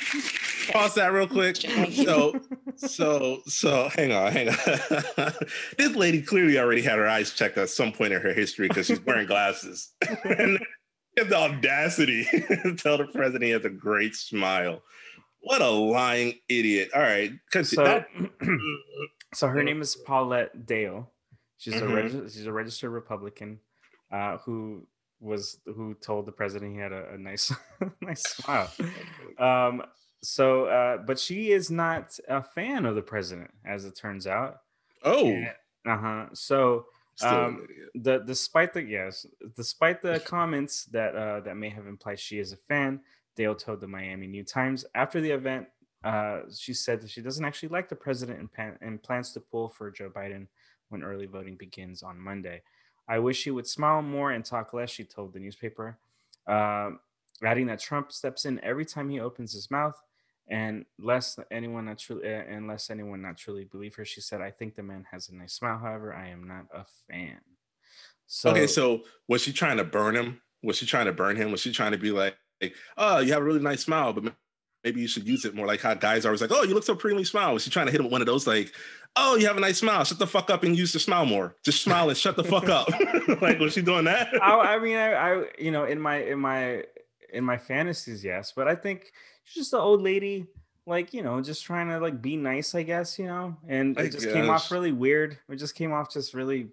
[0.71, 1.57] Pause that real quick.
[1.97, 2.39] So,
[2.75, 4.55] so, so, hang on, hang on.
[5.77, 8.85] this lady clearly already had her eyes checked at some point in her history because
[8.85, 9.93] she's wearing glasses.
[10.23, 10.59] and
[11.15, 14.83] the audacity to tell the president he has a great smile.
[15.39, 16.89] What a lying idiot.
[16.93, 17.31] All right.
[17.51, 18.07] So, that-
[19.33, 21.11] so her name is Paulette Dale.
[21.57, 21.91] She's mm-hmm.
[21.91, 23.59] a reg- she's a registered Republican
[24.11, 24.85] uh, who
[25.19, 27.51] was who told the president he had a, a nice
[28.01, 28.71] nice smile.
[29.39, 29.83] Um,
[30.23, 34.61] so, uh, but she is not a fan of the president, as it turns out.
[35.03, 35.43] Oh,
[35.87, 36.25] uh huh.
[36.33, 36.87] So,
[37.21, 39.25] um, the despite the yes,
[39.55, 43.01] despite the comments that uh, that may have implied she is a fan,
[43.35, 45.67] Dale told the Miami New Times after the event.
[46.03, 49.39] Uh, she said that she doesn't actually like the president and, pan- and plans to
[49.39, 50.47] pull for Joe Biden
[50.89, 52.61] when early voting begins on Monday.
[53.07, 55.97] I wish he would smile more and talk less, she told the newspaper,
[56.47, 56.91] uh,
[57.43, 60.01] adding that Trump steps in every time he opens his mouth
[60.49, 64.05] and less anyone not truly unless anyone not truly believe her.
[64.05, 66.85] She said i think the man has a nice smile however i am not a
[67.09, 67.39] fan.
[68.27, 70.41] So okay so was she trying to burn him?
[70.63, 71.51] Was she trying to burn him?
[71.51, 72.35] Was she trying to be like
[72.97, 74.33] oh you have a really nice smile but
[74.87, 76.83] maybe you should use it more like how guys are always like oh you look
[76.83, 78.47] so pretty when you smile was she trying to hit him with one of those
[78.47, 78.73] like
[79.15, 81.55] oh you have a nice smile shut the fuck up and use the smile more
[81.63, 82.89] just smile and shut the fuck up
[83.41, 86.39] like was she doing that I, I mean I, I you know in my in
[86.39, 86.83] my
[87.33, 89.11] in my fantasies yes but i think
[89.47, 90.45] she's just an old lady,
[90.85, 93.57] like you know, just trying to like be nice, I guess, you know.
[93.67, 94.33] And it I just guess.
[94.33, 95.37] came off really weird.
[95.49, 96.67] It just came off just really,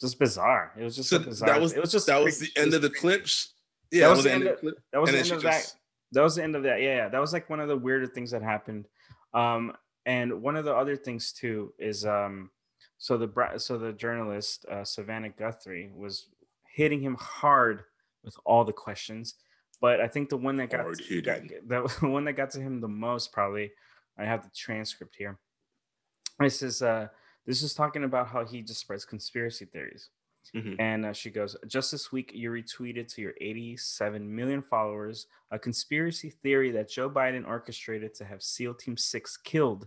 [0.00, 0.72] just bizarre.
[0.76, 1.50] It was just so bizarre.
[1.50, 3.54] That was it was just that was the end of the clips.
[3.90, 4.74] Yeah, that was, the end of, the clip.
[4.92, 5.74] that was the end of that.
[6.12, 6.80] That was the end of that.
[6.80, 8.86] Yeah, yeah, that was like one of the weirder things that happened.
[9.32, 9.74] Um,
[10.06, 12.50] and one of the other things too is um,
[12.98, 16.28] so the so the journalist uh, Savannah Guthrie was
[16.72, 17.84] hitting him hard
[18.24, 19.36] with all the questions
[19.80, 21.40] but I think the one that got, to, got
[22.00, 23.72] the one that got to him the most probably.
[24.18, 25.38] I have the transcript here.
[26.38, 27.08] This is uh
[27.46, 30.10] this is talking about how he just spreads conspiracy theories.
[30.54, 30.80] Mm-hmm.
[30.80, 35.58] And uh, she goes, just this week, you retweeted to your 87 million followers a
[35.58, 39.86] conspiracy theory that Joe Biden orchestrated to have SEAL Team 6 killed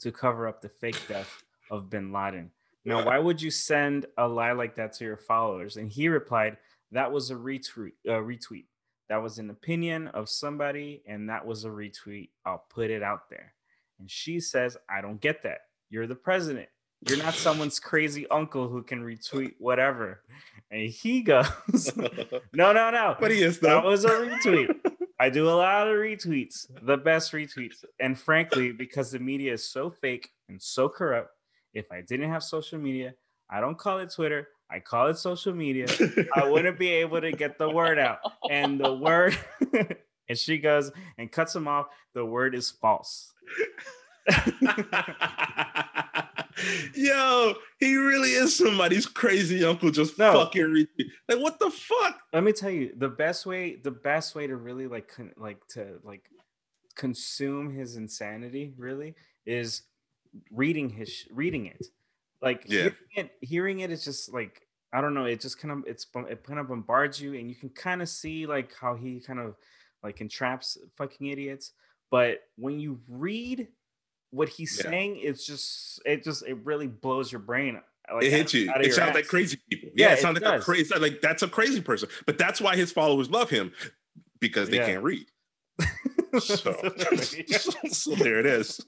[0.00, 2.50] to cover up the fake death of bin Laden.
[2.84, 5.78] Now, why would you send a lie like that to your followers?
[5.78, 6.58] And he replied,
[6.92, 7.92] that was a retweet.
[8.06, 8.66] Uh, retweet.
[9.08, 12.30] That was an opinion of somebody, and that was a retweet.
[12.44, 13.54] I'll put it out there.
[13.98, 15.58] And she says, I don't get that.
[15.90, 16.68] You're the president.
[17.08, 20.22] You're not someone's crazy uncle who can retweet whatever.
[20.70, 21.46] And he goes,
[22.52, 23.16] No, no, no.
[23.20, 23.68] But he is though.
[23.68, 24.74] That was a retweet.
[25.20, 27.84] I do a lot of retweets, the best retweets.
[28.00, 31.30] And frankly, because the media is so fake and so corrupt,
[31.72, 33.14] if I didn't have social media,
[33.50, 34.48] I don't call it Twitter.
[34.70, 35.86] I call it social media.
[36.34, 38.18] I wouldn't be able to get the word out.
[38.50, 39.38] And the word,
[40.28, 41.86] and she goes and cuts him off.
[42.14, 43.32] The word is false.
[46.94, 50.32] Yo, he really is somebody's crazy uncle just no.
[50.32, 50.86] fucking
[51.28, 52.20] like what the fuck?
[52.32, 55.66] Let me tell you, the best way, the best way to really like con- like
[55.68, 56.30] to like
[56.94, 59.14] consume his insanity really
[59.46, 59.82] is
[60.50, 61.86] reading his reading it
[62.44, 62.82] like yeah.
[62.82, 65.24] hearing it, hearing it is just like I don't know.
[65.24, 68.08] It just kind of it's it kind of bombards you, and you can kind of
[68.08, 69.56] see like how he kind of
[70.04, 71.72] like entraps fucking idiots.
[72.10, 73.68] But when you read
[74.34, 74.90] what he's yeah.
[74.90, 77.80] saying, it's just it just it really blows your brain.
[78.12, 78.70] Like, it hits you.
[78.76, 79.14] It sounds ass.
[79.14, 79.90] like crazy people.
[79.94, 82.08] Yeah, yeah it sounds like a crazy like that's a crazy person.
[82.26, 83.72] But that's why his followers love him
[84.40, 84.86] because they yeah.
[84.86, 85.26] can't read.
[86.40, 86.72] so,
[87.88, 88.84] so there it is.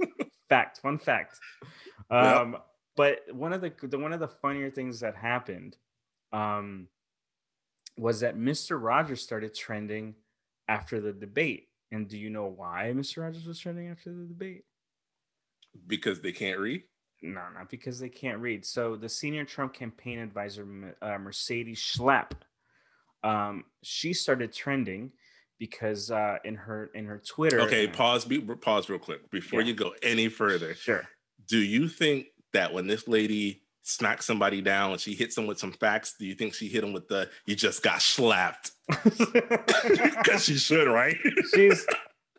[0.49, 1.39] fact, fun fact.
[2.11, 2.67] Um, yep.
[2.97, 5.77] But one of the, the one of the funnier things that happened
[6.33, 6.89] um,
[7.97, 8.83] was that Mr.
[8.83, 10.15] Rogers started trending
[10.69, 11.69] after the debate.
[11.93, 13.23] And do you know why Mr.
[13.23, 14.65] Rogers was trending after the debate?
[15.87, 16.83] Because they can't read.
[17.23, 18.65] No, not because they can't read.
[18.65, 22.33] So the senior Trump campaign advisor, uh, Mercedes Schlapp,
[23.25, 25.13] um, she started trending
[25.59, 27.61] because uh, in her in her Twitter.
[27.63, 28.25] Okay, pause.
[28.25, 29.69] Be, pause real quick before yeah.
[29.69, 30.75] you go any further.
[30.75, 31.05] Sure.
[31.49, 35.59] Do you think that when this lady smacks somebody down and she hits them with
[35.59, 38.73] some facts, do you think she hit them with the "you just got slapped"?
[40.27, 41.17] Because she should, right?
[41.55, 41.87] She's.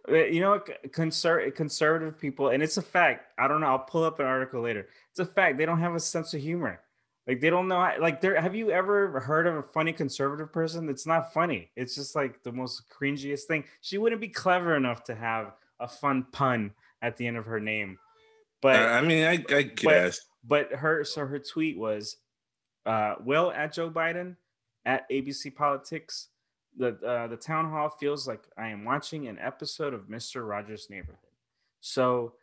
[0.08, 3.34] You know, conser- conservative people, and it's a fact.
[3.38, 3.68] I don't know.
[3.68, 4.88] I'll pull up an article later.
[5.12, 5.58] It's a fact.
[5.58, 6.80] They don't have a sense of humor.
[7.28, 7.80] Like they don't know.
[7.80, 8.40] How, like there.
[8.40, 10.88] Have you ever heard of a funny conservative person?
[10.88, 11.70] It's not funny.
[11.76, 13.66] It's just like the most cringiest thing.
[13.82, 17.60] She wouldn't be clever enough to have a fun pun at the end of her
[17.60, 18.00] name.
[18.62, 20.22] But uh, I mean, I, I guess.
[20.46, 22.16] But, but, her so her tweet was,
[22.86, 24.38] uh, "Well, at Joe Biden,
[24.86, 26.30] at ABC Politics,
[26.78, 30.88] the uh, the town hall feels like I am watching an episode of Mister Rogers'
[30.90, 31.18] Neighborhood."
[31.82, 32.34] So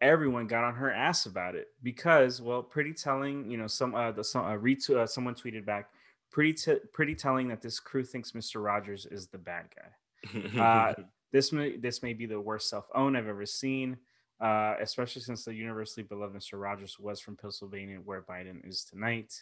[0.00, 3.50] everyone got on her ass about it because, well, pretty telling.
[3.50, 5.90] You know, some uh, the some uh, retweet uh, someone tweeted back,
[6.30, 8.62] pretty t- pretty telling that this crew thinks Mr.
[8.62, 10.60] Rogers is the bad guy.
[10.60, 10.94] uh,
[11.32, 13.98] this may this may be the worst self own I've ever seen.
[14.38, 16.60] Uh, especially since the universally beloved Mr.
[16.60, 19.32] Rogers was from Pennsylvania, where Biden is tonight.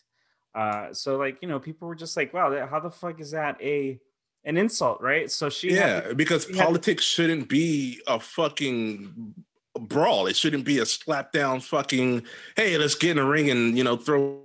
[0.55, 3.61] Uh, so like you know, people were just like, "Wow, how the fuck is that
[3.61, 3.99] a
[4.45, 5.31] an insult?" Right?
[5.31, 9.35] So she yeah, to, because politics to, shouldn't be a fucking
[9.79, 10.27] brawl.
[10.27, 12.25] It shouldn't be a slap down fucking,
[12.57, 14.41] hey, let's get in a ring and, you know, throw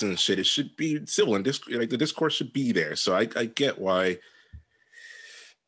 [0.00, 0.38] and shit.
[0.38, 2.94] It should be civil and disc- like the discourse should be there.
[2.96, 4.18] So I, I get why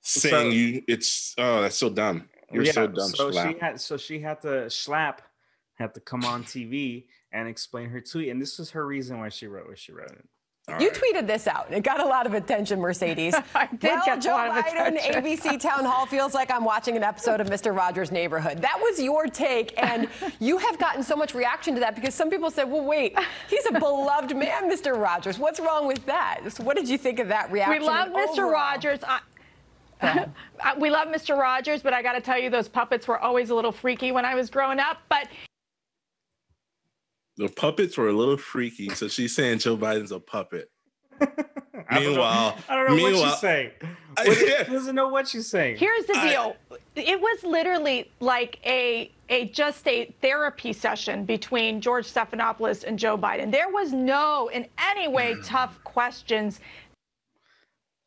[0.00, 2.28] saying so, you it's oh that's so dumb.
[2.52, 3.10] You're yeah, so dumb.
[3.10, 3.48] So slap.
[3.48, 5.22] she had so she had to slap
[5.74, 8.28] had to come on TV and explain her tweet.
[8.28, 10.12] And this was her reason why she wrote what she wrote.
[10.68, 11.00] All you right.
[11.14, 11.66] tweeted this out.
[11.72, 13.34] It got a lot of attention, Mercedes.
[13.54, 16.96] I did well, get Joe a lot Biden, ABC Town Hall feels like I'm watching
[16.96, 17.76] an episode of Mr.
[17.76, 18.58] Rogers' Neighborhood.
[18.58, 20.08] That was your take, and
[20.40, 23.66] you have gotten so much reaction to that because some people said, "Well, wait, he's
[23.66, 24.96] a beloved man, Mr.
[24.96, 25.36] Rogers.
[25.36, 27.80] What's wrong with that?" So what did you think of that reaction?
[27.80, 28.38] We love Mr.
[28.38, 28.52] Overall?
[28.52, 29.00] Rogers.
[29.02, 29.20] I-
[30.78, 31.36] we love Mr.
[31.36, 34.24] Rogers, but I got to tell you, those puppets were always a little freaky when
[34.24, 34.98] I was growing up.
[35.08, 35.28] But
[37.36, 40.70] the puppets were a little freaky, so she's saying Joe Biden's a puppet.
[41.90, 43.70] meanwhile, I don't know, what she's saying.
[44.14, 44.64] What, yeah.
[44.64, 45.78] doesn't know what she's saying.
[45.78, 51.80] Here's the deal: I, it was literally like a a just a therapy session between
[51.80, 53.50] George Stephanopoulos and Joe Biden.
[53.50, 55.40] There was no, in any way, hmm.
[55.40, 56.60] tough questions.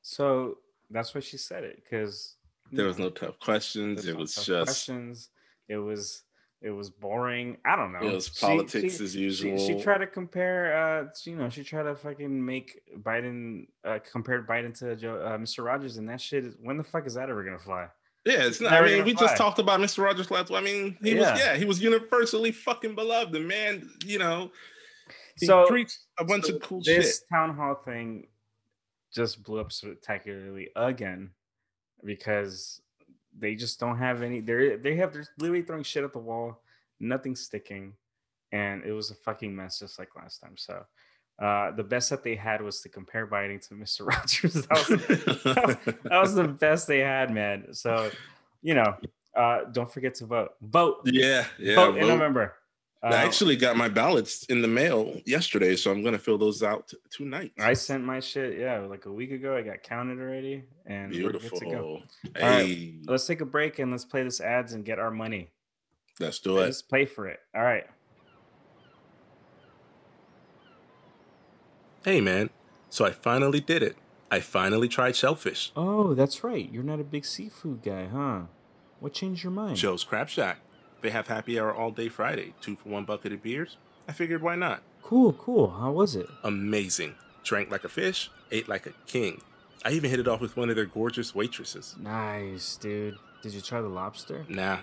[0.03, 0.59] So
[0.91, 2.35] that's why she said it because
[2.71, 4.05] there was no tough questions.
[4.05, 5.29] It was just questions.
[5.67, 6.21] It was
[6.65, 7.57] it was boring.
[7.63, 7.99] I don't know.
[7.99, 9.55] It was politics she, as usual.
[9.59, 10.75] She, she, tried to compare.
[10.75, 15.37] Uh, you know, she tried to fucking make Biden uh, compared Biden to Joe, uh,
[15.37, 15.63] Mr.
[15.63, 16.43] Rogers, and that shit.
[16.43, 17.87] Is, when the fuck is that ever gonna fly?
[18.25, 18.73] Yeah, it's not.
[18.73, 19.27] I mean, we fly.
[19.27, 20.03] just talked about Mr.
[20.03, 20.51] Rogers last.
[20.51, 21.33] I mean, he yeah.
[21.33, 23.31] was yeah, he was universally fucking beloved.
[23.31, 24.49] The man, you know,
[25.39, 27.01] he so preached a bunch so of cool this shit.
[27.03, 28.25] This town hall thing
[29.13, 31.29] just blew up spectacularly again
[32.03, 32.81] because
[33.37, 34.41] they just don't have any.
[34.41, 36.61] They they have they're literally throwing shit at the wall,
[36.99, 37.93] nothing sticking,
[38.51, 40.57] and it was a fucking mess just like last time.
[40.57, 40.85] So.
[41.37, 44.07] Uh, the best that they had was to compare Biden to Mr.
[44.07, 44.53] Rogers.
[44.53, 47.73] That was, that was the best they had, man.
[47.73, 48.09] So,
[48.61, 48.95] you know,
[49.35, 50.51] uh, don't forget to vote.
[50.61, 51.01] Vote.
[51.03, 51.75] Yeah, yeah.
[51.75, 52.01] Vote, vote.
[52.01, 52.53] in November.
[53.05, 56.63] I uh, actually got my ballots in the mail yesterday, so I'm gonna fill those
[56.63, 57.51] out t- tonight.
[57.59, 59.55] I sent my shit, yeah, like a week ago.
[59.55, 61.51] I got counted already, and beautiful.
[61.53, 62.01] We're good to go.
[62.35, 62.41] Hey.
[62.41, 65.51] All right, let's take a break and let's play this ads and get our money.
[66.19, 66.61] Let's do it.
[66.61, 67.41] Let's play for it.
[67.53, 67.85] All right.
[72.03, 72.49] Hey man,
[72.89, 73.97] so I finally did it.
[74.31, 75.71] I finally tried shellfish.
[75.75, 76.67] Oh, that's right.
[76.71, 78.41] You're not a big seafood guy, huh?
[78.99, 79.77] What changed your mind?
[79.77, 80.57] Joe's Crab Shack.
[81.05, 83.77] They have happy hour all day Friday, two for one bucket of beers.
[84.07, 84.81] I figured why not?
[85.03, 85.69] Cool, cool.
[85.69, 86.25] How was it?
[86.43, 87.13] Amazing.
[87.43, 89.39] Drank like a fish, ate like a king.
[89.85, 91.95] I even hit it off with one of their gorgeous waitresses.
[91.99, 93.19] Nice, dude.
[93.43, 94.47] Did you try the lobster?
[94.49, 94.79] Nah.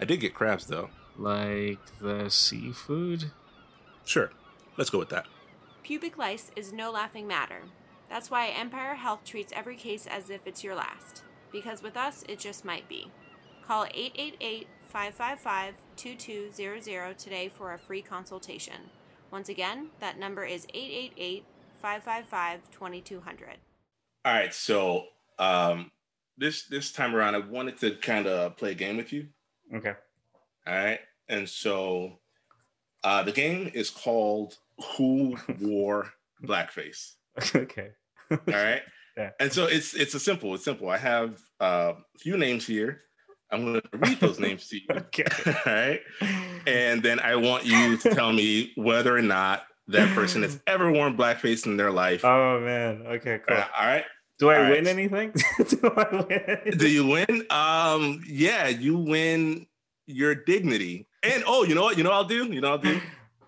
[0.00, 0.90] I did get crabs though.
[1.16, 3.30] Like the seafood?
[4.04, 4.32] Sure.
[4.76, 5.26] Let's go with that.
[5.84, 7.62] Pubic lice is no laughing matter.
[8.08, 11.22] That's why Empire Health treats every case as if it's your last.
[11.52, 13.12] Because with us, it just might be.
[13.64, 18.90] Call 888 555 2200 today for a free consultation.
[19.30, 21.44] Once again, that number is 888
[21.80, 23.58] 555 2200.
[24.24, 25.04] All right, so
[25.38, 25.92] um,
[26.36, 29.28] this this time around, I wanted to kind of play a game with you.
[29.72, 29.94] Okay.
[30.66, 30.98] All right.
[31.28, 32.18] And so
[33.04, 34.58] uh, the game is called
[34.96, 36.12] Who Wore
[36.44, 37.12] Blackface.
[37.54, 37.90] okay.
[38.30, 38.82] All right.
[39.16, 39.30] Yeah.
[39.40, 40.54] And so it's it's a simple.
[40.54, 40.88] It's simple.
[40.88, 43.02] I have uh, a few names here.
[43.52, 44.86] I'm going to read those names to you.
[44.90, 45.24] Okay.
[45.46, 46.00] All right.
[46.66, 50.90] And then I want you to tell me whether or not that person has ever
[50.92, 52.24] worn blackface in their life.
[52.24, 53.02] Oh man.
[53.06, 53.40] Okay.
[53.46, 53.56] Cool.
[53.56, 54.04] Uh, all right.
[54.38, 54.70] Do I all right.
[54.72, 55.32] win anything?
[55.68, 56.40] Do I win?
[56.46, 56.78] Anything?
[56.78, 57.44] Do you win?
[57.50, 59.66] Um, yeah, you win
[60.06, 61.06] your dignity.
[61.22, 61.98] And oh, you know what?
[61.98, 62.46] You know what I'll do?
[62.46, 63.00] You know what I'll do?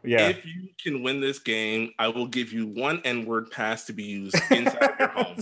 [0.05, 0.29] Yeah.
[0.29, 4.03] If you can win this game, I will give you one N-word pass to be
[4.03, 5.37] used inside your home.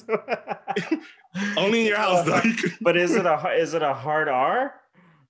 [1.56, 2.40] Only in your house, though.
[2.80, 4.74] But is it a is it a hard R?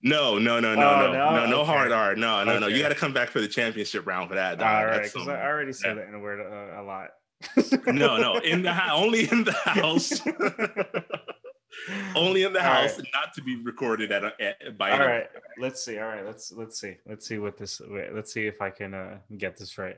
[0.02, 1.36] No, no, no, no, Oh, no, no?
[1.36, 1.70] no, no Okay.
[1.72, 2.16] hard R.
[2.16, 2.68] No, no, no.
[2.68, 4.58] You got to come back for the championship round for that.
[4.58, 4.66] dog.
[4.66, 6.08] All right, because I already said yeah.
[6.08, 7.08] in a word uh, a lot.
[7.86, 10.20] no, no, in the house, only in the house,
[12.14, 13.06] only in the All house, right.
[13.12, 14.90] not to be recorded at, a, at by.
[14.90, 15.26] All right,
[15.58, 15.98] let's see.
[15.98, 16.96] All right, let's let's see.
[17.06, 17.80] Let's see what this.
[17.86, 19.96] Wait, let's see if I can uh, get this right.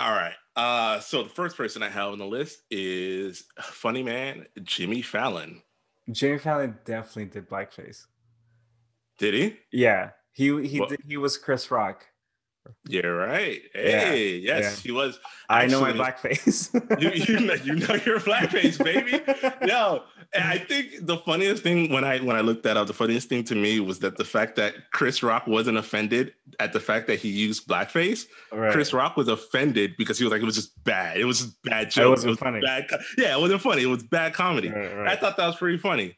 [0.00, 0.32] All right.
[0.56, 5.60] Uh, so the first person I have on the list is funny man Jimmy Fallon.
[6.10, 8.06] Jimmy Fallon definitely did blackface.
[9.18, 9.58] Did he?
[9.70, 12.06] Yeah, he he did, he was Chris Rock.
[12.88, 13.60] You're right.
[13.74, 14.82] Hey, yes, yeah.
[14.82, 15.18] he was.
[15.48, 16.70] I know my blackface.
[17.00, 19.20] you, you know you know your blackface, baby.
[19.66, 20.02] No,
[20.32, 23.28] and I think the funniest thing when I when I looked that up, the funniest
[23.28, 27.06] thing to me was that the fact that Chris Rock wasn't offended at the fact
[27.08, 28.26] that he used blackface.
[28.52, 28.72] Right.
[28.72, 31.16] Chris Rock was offended because he was like, it was just bad.
[31.16, 32.10] It was just bad joke.
[32.10, 32.60] wasn't it was funny.
[32.60, 33.82] Bad, co- yeah, it wasn't funny.
[33.82, 34.68] It was bad comedy.
[34.68, 36.16] Right, I thought that was pretty funny.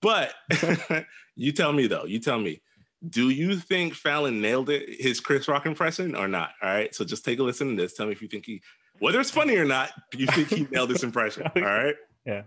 [0.00, 0.34] But
[1.36, 2.60] you tell me though, you tell me,
[3.08, 6.50] do you think Fallon nailed it, his Chris Rock impression or not?
[6.62, 6.94] All right.
[6.94, 7.94] So just take a listen to this.
[7.94, 8.62] Tell me if you think he,
[8.98, 11.44] whether it's funny or not, do you think he nailed this impression?
[11.56, 11.94] All right.
[12.24, 12.42] Yeah.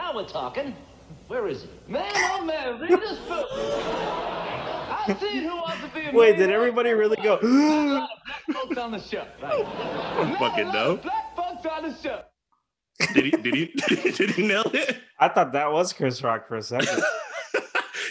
[0.00, 0.74] Now we're talking.
[1.28, 1.68] Where is he?
[1.92, 3.46] Man, oh man, read this book.
[3.50, 6.56] I see who wants to be a Wait, did millionaire.
[6.58, 7.38] everybody really go?
[7.40, 9.26] A lot of black folks on the show.
[9.42, 9.64] Right.
[10.28, 10.90] Man, fucking a lot know.
[10.92, 12.22] of Black folks on the show.
[13.14, 13.30] Did he?
[13.30, 13.66] Did he?
[14.10, 14.98] Did he nail it?
[15.18, 17.02] I thought that was Chris Rock for a second.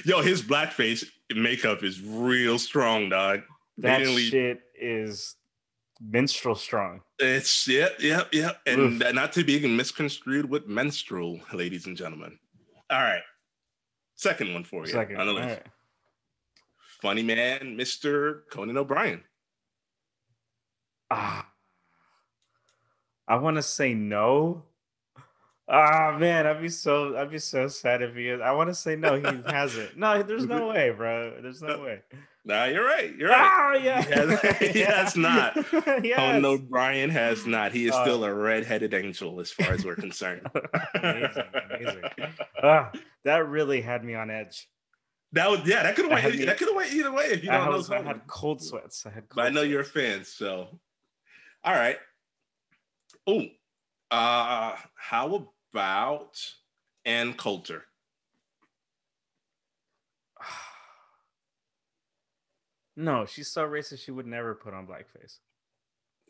[0.05, 3.41] Yo, his blackface makeup is real strong, dog.
[3.77, 5.35] That shit is
[6.01, 7.01] minstrel strong.
[7.19, 9.13] It's yep, yep, yep, and Oof.
[9.13, 12.37] not to be misconstrued with menstrual, ladies and gentlemen.
[12.89, 13.21] All right,
[14.15, 15.19] second one for you Second.
[15.19, 15.47] on the list.
[15.47, 15.63] right.
[17.01, 19.23] Funny man, Mister Conan O'Brien.
[21.11, 21.47] Ah,
[23.27, 24.63] I want to say no.
[25.69, 28.39] Ah man, I'd be so I'd be so sad if he is.
[28.41, 29.97] I want to say no, he hasn't.
[29.97, 31.33] No, there's no way, bro.
[31.41, 32.01] There's no way.
[32.45, 33.13] Nah, you're right.
[33.17, 33.51] You're right.
[33.53, 34.01] Ah, yeah.
[34.01, 34.41] He has,
[34.73, 35.57] he has not.
[36.05, 36.41] yes.
[36.41, 37.73] no, Brian has not.
[37.73, 40.47] He is Uh, still a red-headed angel, as far as we're concerned.
[40.95, 42.03] amazing, amazing.
[42.63, 42.89] Ah,
[43.25, 44.69] that really had me on edge.
[45.33, 45.83] That was yeah.
[45.83, 46.37] That could have went.
[46.37, 47.71] me- That could have went either way if you I, don't know.
[47.77, 49.05] was, I had cold sweats.
[49.05, 49.27] I had.
[49.27, 50.79] Cold But I know you're a fan, so
[51.65, 51.97] all right.
[53.27, 53.43] Oh,
[54.11, 56.39] uh, how about
[57.05, 57.85] Ann Coulter?
[62.99, 64.03] No, she's so racist.
[64.03, 65.37] She would never put on blackface.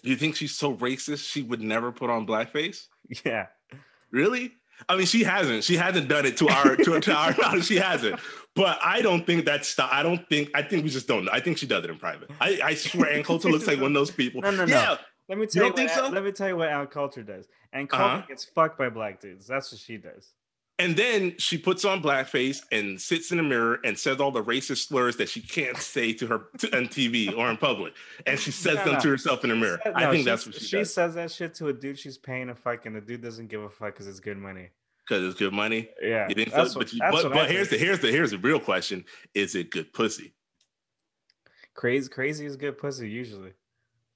[0.04, 2.88] Do you think she's so racist she would never put on blackface?
[3.24, 3.46] Yeah.
[4.12, 4.52] Really?
[4.90, 5.64] I mean, she hasn't.
[5.64, 7.68] She hasn't done it to our to, to our knowledge.
[7.68, 8.20] She hasn't.
[8.54, 9.80] But I don't think that's.
[9.80, 10.50] I don't think.
[10.54, 11.32] I think we just don't know.
[11.32, 12.30] I think she does it in private.
[12.42, 14.42] I, I swear, Ann Coulter looks like one of those people.
[14.48, 14.98] No, no, no.
[15.30, 16.08] Let me tell you, think what, so?
[16.10, 17.48] Let me tell you what Ann Coulter does.
[17.74, 18.22] Coulter Uh-huh.
[18.28, 19.46] gets fucked by black dudes.
[19.48, 20.34] That's what she does.
[20.80, 24.44] And then she puts on blackface and sits in the mirror and says all the
[24.44, 27.94] racist slurs that she can't say to her t- on TV or in public.
[28.28, 29.00] And she says No, them no.
[29.00, 29.80] to herself in the mirror.
[29.84, 30.70] No, I think that's what she, does.
[30.70, 30.94] she does.
[30.94, 33.64] says that shit to a dude she's paying a fuck, and the dude doesn't give
[33.64, 34.70] a fuck because it's good money.
[35.08, 35.90] Because it's good money.
[36.00, 36.80] Yeah, You think that's so?
[36.80, 39.04] what- But, you, that's but, what but here's the here's the here's the real question:
[39.34, 40.34] Is it good pussy?
[41.74, 42.10] crazy.
[42.10, 43.54] Crazy is good pussy usually.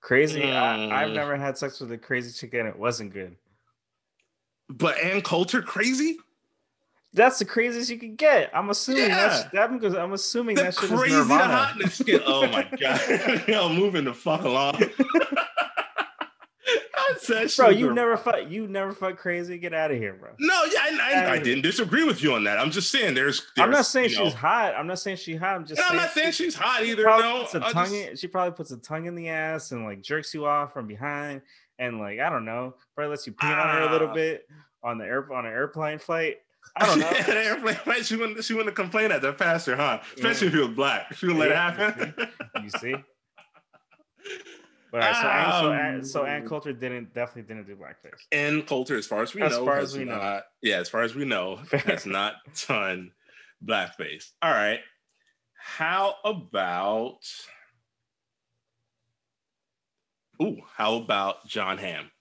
[0.02, 0.43] Crazy.
[0.43, 1.14] I, I've Mm.
[1.16, 3.36] never had sex with a crazy chick and it wasn't good.
[4.70, 6.18] But Ann Coulter crazy?
[7.14, 8.49] That's the craziest you can get.
[8.54, 9.49] I'm assuming that's Yeah.
[9.68, 11.54] that because I'm assuming The that shit crazy is the Nirvana.
[11.56, 12.22] hotness skin.
[12.26, 13.43] Oh my god!
[13.49, 14.82] Yo, moving the fuck along.
[17.32, 18.49] Said Bro, you never fuck.
[18.49, 19.57] You never fuck crazy.
[19.57, 20.29] Get out of here, bro.
[20.39, 22.57] No, yeah, I, I, I didn't disagree with you on that.
[22.59, 23.45] I'm just saying there's.
[23.55, 24.75] there's I'm not saying she's know- hot.
[24.75, 25.55] I'm not saying she's hot.
[25.55, 25.79] I'm just.
[25.82, 27.03] And I'm not saying she's hot either.
[27.03, 29.71] No, puts a I tongue just- in, she probably puts a tongue in the ass
[29.71, 31.41] and like jerks you off from behind
[31.79, 34.13] and like I don't know, probably lets you pee on her a little Ah.
[34.13, 34.47] bit
[34.84, 36.38] on the air on an airplane flight.
[36.75, 37.09] I don't know.
[37.11, 39.99] Yeah, the airplane flight, she wouldn't she wouldn't complain at the pastor, huh?
[40.15, 41.13] Especially if he was black.
[41.15, 42.13] She wouldn't let it happen.
[42.63, 42.95] you see?
[44.91, 48.19] But right, so, Ann, so, Ann, so Ann um, Coulter didn't definitely didn't do blackface.
[48.33, 50.89] Ann Coulter, as far as we as know, far as we not, know, yeah, as
[50.89, 52.33] far as we know, has not
[52.67, 53.11] done
[53.65, 54.31] blackface.
[54.41, 54.79] All right.
[55.55, 57.19] How about?
[60.41, 62.11] Ooh, how about Jon Hamm?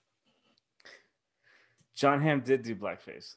[1.95, 3.35] Jon Hamm did do blackface.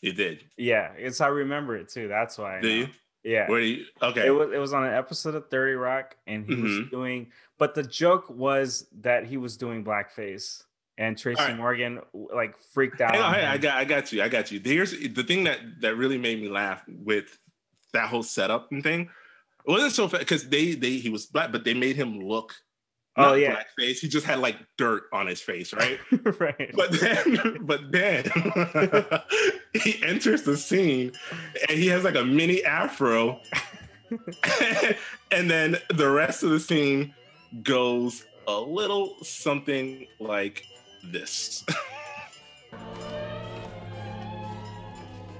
[0.00, 0.42] He did.
[0.56, 2.08] Yeah, it's I remember it too.
[2.08, 2.58] That's why.
[2.58, 2.88] I do you?
[3.26, 3.50] Yeah.
[3.50, 3.84] Where you?
[4.00, 4.24] Okay.
[4.24, 6.62] It was it was on an episode of Thirty Rock, and he mm-hmm.
[6.62, 7.32] was doing.
[7.58, 10.62] But the joke was that he was doing blackface,
[10.96, 11.56] and Tracy right.
[11.56, 13.16] Morgan like freaked out.
[13.16, 14.22] Hey, hey, I got I got you.
[14.22, 14.60] I got you.
[14.62, 17.36] Here's the thing that that really made me laugh with
[17.92, 19.10] that whole setup and thing.
[19.66, 22.54] It wasn't so because they they he was black, but they made him look
[23.16, 23.98] oh yeah, blackface.
[23.98, 25.98] He just had like dirt on his face, right?
[26.40, 26.70] right.
[26.74, 28.24] But then, but then
[29.82, 31.12] he enters the scene,
[31.68, 33.40] and he has like a mini afro,
[35.30, 37.14] and then the rest of the scene
[37.62, 40.64] goes a little something like
[41.04, 41.64] this.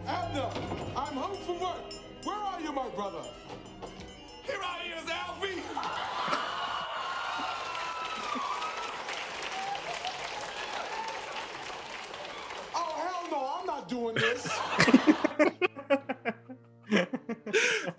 [0.07, 0.51] Abner,
[0.97, 1.77] I'm home from work.
[2.23, 3.23] Where are you, my brother?
[4.45, 6.06] Here I is, Alfie.
[13.87, 14.45] Not doing this.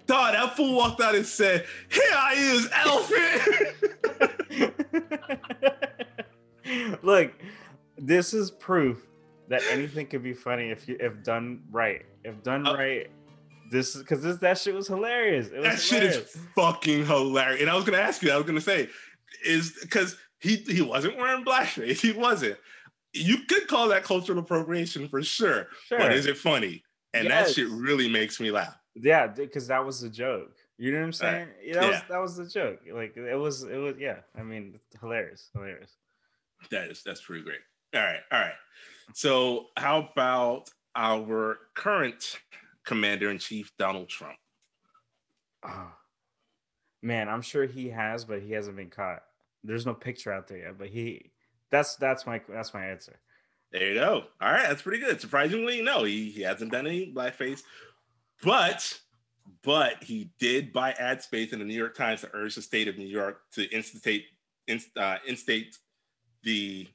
[0.06, 3.42] Dog, that fool walked out and said, Here I is, elephant.
[7.04, 7.34] Look,
[7.98, 9.06] this is proof
[9.50, 12.06] that anything can be funny if you if done right.
[12.24, 13.10] If done uh, right,
[13.72, 15.50] this is because this that shit was hilarious.
[15.52, 15.84] Was that hilarious.
[15.84, 17.62] shit is fucking hilarious.
[17.62, 18.90] And I was gonna ask you, I was gonna say,
[19.46, 22.00] is because he he wasn't wearing blackface.
[22.00, 22.58] He wasn't
[23.18, 25.68] you could call that cultural appropriation for sure.
[25.88, 25.98] Sure.
[25.98, 26.84] But is it funny?
[27.14, 27.48] And yes.
[27.48, 28.78] that shit really makes me laugh.
[28.96, 30.56] Yeah, because that was the joke.
[30.78, 31.48] You know what I'm uh, saying?
[31.48, 31.74] Right.
[31.74, 31.90] that yeah.
[31.90, 32.80] was that was the joke.
[32.92, 34.18] Like it was it was yeah.
[34.38, 35.92] I mean, hilarious, hilarious.
[36.72, 37.60] That is that's pretty great.
[37.96, 38.54] All right, all right.
[39.14, 42.40] So how about our current
[42.86, 44.38] commander in chief, Donald Trump?
[45.64, 45.92] Oh,
[47.02, 49.24] man, I'm sure he has, but he hasn't been caught.
[49.64, 51.32] There's no picture out there yet, but he
[51.72, 53.20] that's that's my that's my answer.
[53.72, 54.24] There you go.
[54.42, 55.20] All right, that's pretty good.
[55.20, 57.64] Surprisingly, no, he, he hasn't done any blackface,
[58.44, 59.00] but
[59.64, 62.88] but he did buy ad space in the New York Times to urge the state
[62.88, 64.26] of New York to instate
[64.68, 65.78] inst, uh, instate
[66.44, 66.88] the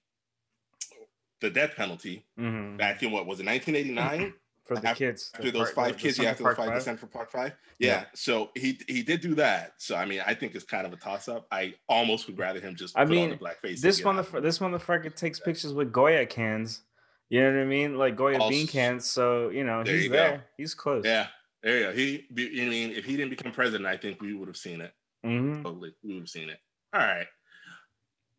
[1.41, 2.77] the death penalty mm-hmm.
[2.77, 4.33] back in what was it 1989
[4.75, 5.31] for the after, kids.
[5.35, 7.55] After those five kids, yeah, after the five percent for Park Five.
[7.79, 7.89] Yeah.
[7.89, 8.05] yeah.
[8.15, 9.75] So he he did do that.
[9.79, 11.47] So I mean, I think it's kind of a toss up.
[11.51, 12.99] I almost would rather him just.
[12.99, 13.81] I mean, this one, the blackface.
[13.81, 16.83] This motherfucker, this motherfucker takes pictures with Goya cans.
[17.29, 17.97] You know what I mean?
[17.97, 19.09] Like Goya also, bean cans.
[19.09, 20.37] So you know there he's you there.
[20.37, 20.43] Go.
[20.59, 21.05] He's close.
[21.05, 21.29] Yeah,
[21.63, 21.93] there you go.
[21.93, 22.27] He,
[22.63, 24.93] I mean, if he didn't become president, I think we would have seen it.
[25.25, 25.63] Mm-hmm.
[25.63, 26.59] Totally, we would have seen it.
[26.93, 27.27] All right.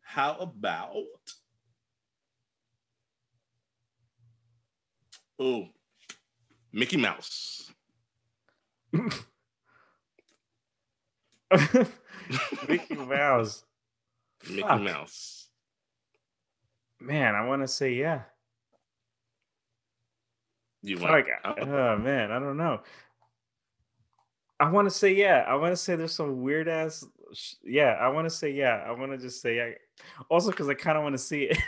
[0.02, 0.94] How about?
[5.40, 5.66] Oh,
[6.74, 7.72] Mickey Mouse.
[12.68, 13.64] Mickey Mouse.
[14.50, 14.82] Mickey Fuck.
[14.82, 15.46] Mouse.
[17.00, 18.22] Man, I want to say yeah.
[20.82, 21.26] You want?
[21.26, 21.26] Fuck.
[21.44, 22.80] Uh, oh man, I don't know.
[24.58, 25.44] I want to say yeah.
[25.46, 27.04] I want to say there's some weird ass.
[27.64, 28.84] Yeah, I want to say yeah.
[28.86, 29.70] I want to just say yeah.
[30.28, 31.58] Also, because I kind of want to see it.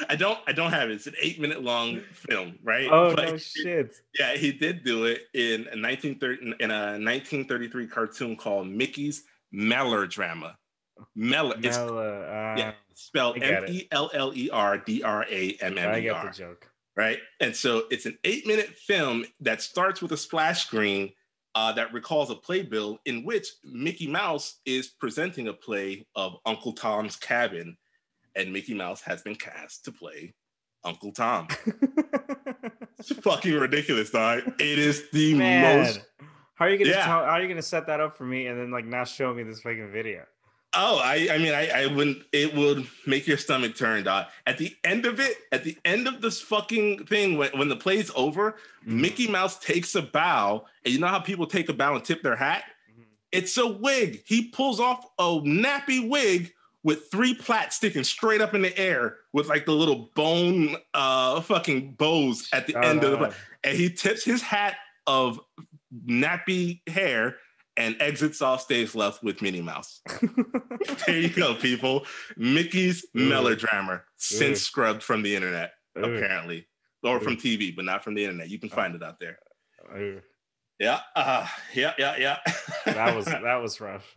[0.08, 0.38] I don't.
[0.46, 0.94] I don't have it.
[0.94, 2.88] It's an eight minute long film, right?
[2.90, 3.94] Oh but no shit!
[4.18, 10.54] Yeah, he did do it in a 1930 in a 1933 cartoon called Mickey's Mellerdrammer.
[11.14, 11.56] Meller.
[11.62, 15.78] It's, uh, yeah, spelled M E L L E R D R A M M
[15.78, 15.92] E R.
[15.92, 16.70] I get the joke.
[16.96, 21.12] Right, and so it's an eight minute film that starts with a splash screen
[21.54, 26.72] uh, that recalls a playbill in which Mickey Mouse is presenting a play of Uncle
[26.72, 27.76] Tom's Cabin,
[28.36, 30.34] and Mickey Mouse has been cast to play
[30.84, 31.48] Uncle Tom.
[32.98, 34.42] it's fucking ridiculous, dog.
[34.60, 35.78] It is the Man.
[35.78, 36.00] most.
[36.54, 37.06] How are you gonna yeah.
[37.06, 39.32] tell, how are you gonna set that up for me and then like not show
[39.32, 40.24] me this fucking video?
[40.72, 42.24] Oh, I, I mean, I, I wouldn't.
[42.32, 44.26] It would make your stomach turn, dog.
[44.46, 47.76] At the end of it, at the end of this fucking thing, when, when the
[47.76, 49.00] play's over, mm-hmm.
[49.00, 52.22] Mickey Mouse takes a bow, and you know how people take a bow and tip
[52.22, 52.62] their hat?
[52.92, 53.02] Mm-hmm.
[53.32, 54.22] It's a wig.
[54.26, 56.52] He pulls off a nappy wig
[56.84, 61.40] with three plaits sticking straight up in the air with like the little bone uh
[61.42, 65.38] fucking bows at the end of the and he tips his hat of
[66.06, 67.36] nappy hair
[67.80, 70.02] and exits off stage left with Minnie Mouse.
[71.06, 72.04] there you go, people.
[72.36, 76.68] Mickey's Mellerdrammer, since scrubbed from the internet, apparently,
[77.02, 78.50] or from TV, but not from the internet.
[78.50, 79.38] You can find it out there.
[80.78, 82.36] Yeah, uh, yeah, yeah, yeah.
[82.84, 84.14] that was that was rough.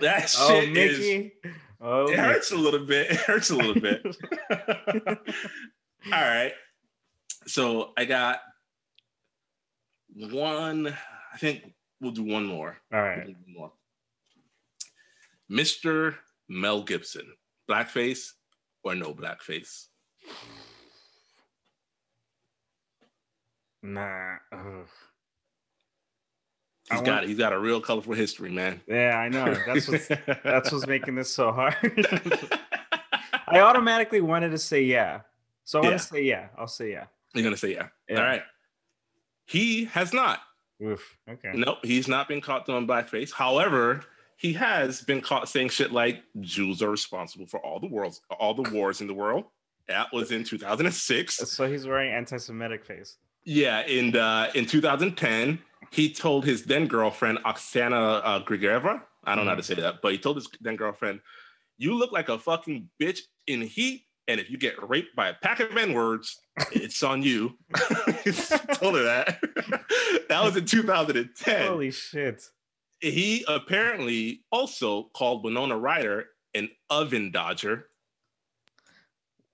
[0.00, 0.98] That shit Oh, is.
[0.98, 1.32] Mickey.
[1.80, 3.10] Oh, It hurts a little bit.
[3.10, 4.02] It hurts a little bit.
[6.06, 6.52] All right.
[7.46, 8.40] So I got
[10.14, 10.94] one.
[11.32, 12.76] I think we'll do one more.
[12.92, 13.24] All right.
[13.26, 13.72] We'll one more.
[15.50, 16.16] Mr.
[16.48, 17.26] Mel Gibson,
[17.68, 18.30] blackface
[18.82, 19.86] or no blackface?
[23.82, 24.36] Nah.
[24.52, 24.86] ugh.
[26.90, 28.80] He's I got want- he's got a real colorful history, man.
[28.86, 29.54] Yeah, I know.
[29.66, 30.08] That's what's
[30.44, 31.76] that's what's making this so hard.
[33.48, 35.20] I automatically wanted to say yeah.
[35.64, 35.98] So I want Yeah.
[35.98, 36.48] to say yeah.
[36.58, 37.04] I'll say yeah.
[37.34, 37.88] You're gonna say yeah.
[38.08, 38.18] Yeah.
[38.18, 38.42] All right.
[39.46, 40.40] He has not.
[40.82, 41.16] Oof.
[41.28, 41.52] Okay.
[41.54, 43.32] Nope, he's not been caught doing blackface.
[43.32, 44.04] However,
[44.36, 48.54] he has been caught saying shit like Jews are responsible for all the world's all
[48.54, 49.44] the wars in the world.
[49.88, 51.36] That was in 2006.
[51.36, 53.18] So he's wearing anti-Semitic face.
[53.44, 55.58] Yeah, in uh, in 2010,
[55.90, 59.00] he told his then girlfriend Oksana uh.
[59.26, 61.20] I don't know how to say that, but he told his then girlfriend,
[61.76, 65.34] "You look like a fucking bitch in heat, and if you get raped by a
[65.34, 66.40] pack of n words,
[66.72, 67.58] it's on you."
[68.74, 69.38] told her that.
[70.28, 71.66] that was in 2010.
[71.68, 72.42] Holy shit.
[73.00, 77.88] He apparently also called Winona Ryder an oven dodger.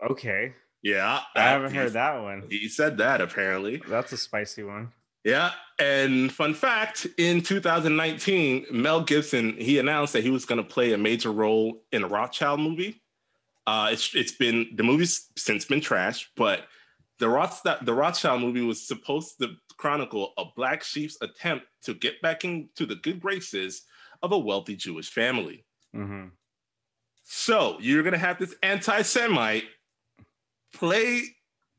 [0.09, 0.55] Okay.
[0.83, 2.45] Yeah, I haven't heard that one.
[2.49, 3.83] He said that apparently.
[3.87, 4.93] That's a spicy one.
[5.25, 10.67] Yeah, and fun fact: in 2019, Mel Gibson he announced that he was going to
[10.67, 13.03] play a major role in a Rothschild movie.
[13.71, 16.67] Uh, it's it's been the movie's since been trashed, but
[17.21, 22.21] the Rothschild the Rothschild movie was supposed to chronicle a black sheep's attempt to get
[22.21, 23.83] back into the good graces
[24.25, 25.65] of a wealthy Jewish family.
[25.95, 26.31] Mm-hmm.
[27.23, 29.69] So you're gonna have this anti-Semite
[30.75, 31.23] play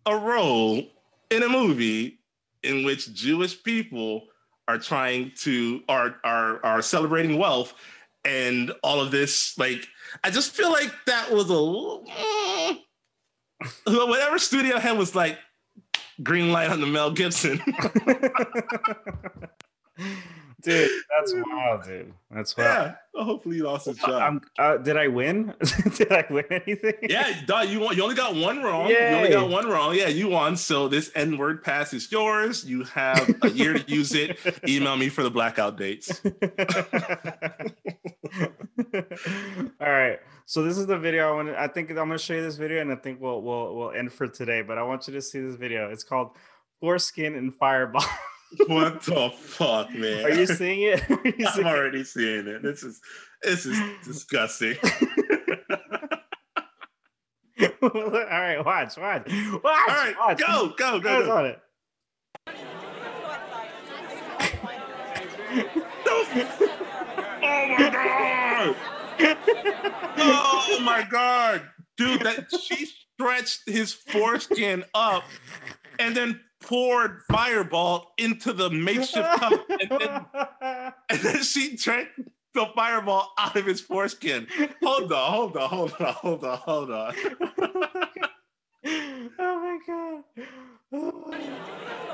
[0.06, 0.88] a role
[1.30, 2.22] in a movie
[2.64, 4.28] in which Jewish people
[4.70, 7.74] are trying to are are are celebrating wealth
[8.26, 9.58] and all of this.
[9.58, 9.88] Like,
[10.24, 12.78] I just feel like that was a little- mm.
[14.08, 15.38] whatever studio head was like
[16.24, 17.62] green light on the Mel Gibson.
[20.62, 22.14] Dude, that's wild, dude.
[22.30, 22.94] That's wild.
[23.16, 24.44] yeah, hopefully he lost his job.
[24.60, 25.56] Uh, did I win?
[25.96, 26.94] did I win anything?
[27.02, 27.96] Yeah, dog, you won.
[27.98, 28.90] You only got one wrong.
[28.90, 29.96] You only got one wrong.
[29.96, 30.56] Yeah, you won.
[30.56, 32.64] So this N word pass is yours.
[32.64, 34.38] You have a year to use it.
[34.68, 36.22] Email me for the blackout dates.
[39.82, 40.20] All right.
[40.46, 42.42] So this is the video I want to, I think I'm going to show you
[42.42, 45.14] this video and I think we'll we'll we'll end for today, but I want you
[45.14, 45.90] to see this video.
[45.90, 46.32] It's called
[46.82, 48.04] Foreskin and Fireball.
[48.68, 50.26] what the fuck, man?
[50.26, 51.04] Are you seeing it?
[51.10, 51.70] You I'm seeing it?
[51.70, 52.62] already seeing it.
[52.62, 53.00] This is
[53.42, 54.76] this is disgusting.
[57.82, 59.28] All right, watch, watch.
[59.28, 59.28] Watch.
[59.28, 60.40] All right, watch.
[60.40, 61.38] go, go, go, go.
[61.38, 61.60] on it.
[67.52, 68.76] Oh my god!
[70.18, 71.62] Oh my god,
[71.98, 72.22] dude!
[72.22, 75.24] That she stretched his foreskin up
[76.00, 80.26] and then poured fireball into the makeshift cup, and then,
[81.10, 82.08] and then she drank
[82.54, 84.48] the fireball out of his foreskin.
[84.84, 87.14] Hold on, hold on, hold on, hold on, hold on.
[88.86, 90.24] Oh my god.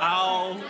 [0.02, 0.62] Ow.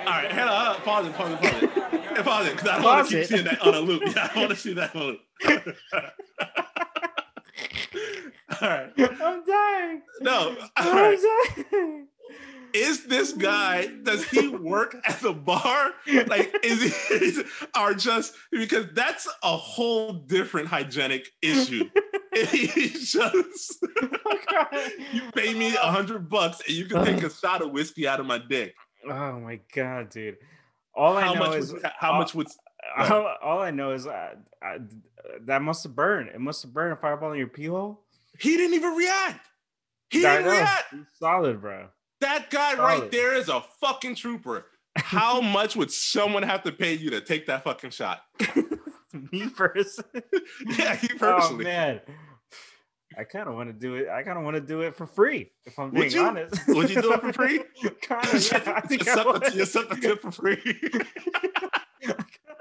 [0.00, 2.24] All right, hold on, pause it, pause it, pause it.
[2.24, 3.28] Pause it, because I don't want to keep it.
[3.28, 4.02] seeing that on a loop.
[4.06, 5.20] Yeah, I want to see that on a loop.
[8.62, 8.92] All right.
[8.98, 10.02] I'm dying.
[10.20, 10.56] No.
[10.60, 11.18] All I'm right.
[11.72, 12.08] dying.
[12.74, 15.92] Is this guy, does he work at the bar?
[16.26, 17.44] Like, is he, is,
[17.78, 21.88] or just because that's a whole different hygienic issue.
[22.34, 23.84] He's just,
[25.12, 28.20] you pay me a hundred bucks and you can take a shot of whiskey out
[28.20, 28.74] of my dick.
[29.08, 30.36] Oh my god, dude.
[30.94, 32.48] All I How know much is would- how much would-
[32.96, 34.78] all, all I know is uh, uh,
[35.42, 36.28] that must have burned.
[36.30, 38.02] It must have burned a fireball in your pee hole.
[38.38, 39.46] He didn't even react.
[40.10, 40.84] He I didn't react.
[40.92, 41.88] He's solid, bro.
[42.20, 43.00] That guy Solid.
[43.00, 44.66] right there is a fucking trooper.
[44.96, 48.20] How much would someone have to pay you to take that fucking shot?
[49.32, 50.22] Me personally.
[50.78, 52.00] Yeah, he Oh man.
[53.18, 54.08] I kind of want to do it.
[54.08, 55.50] I kind of want to do it for free.
[55.64, 56.22] If I'm being Would you?
[56.24, 57.60] honest, Would you do it for free?
[58.02, 59.42] kind of, yeah, I think you I suck would.
[59.42, 60.80] the, you suck the tip for free.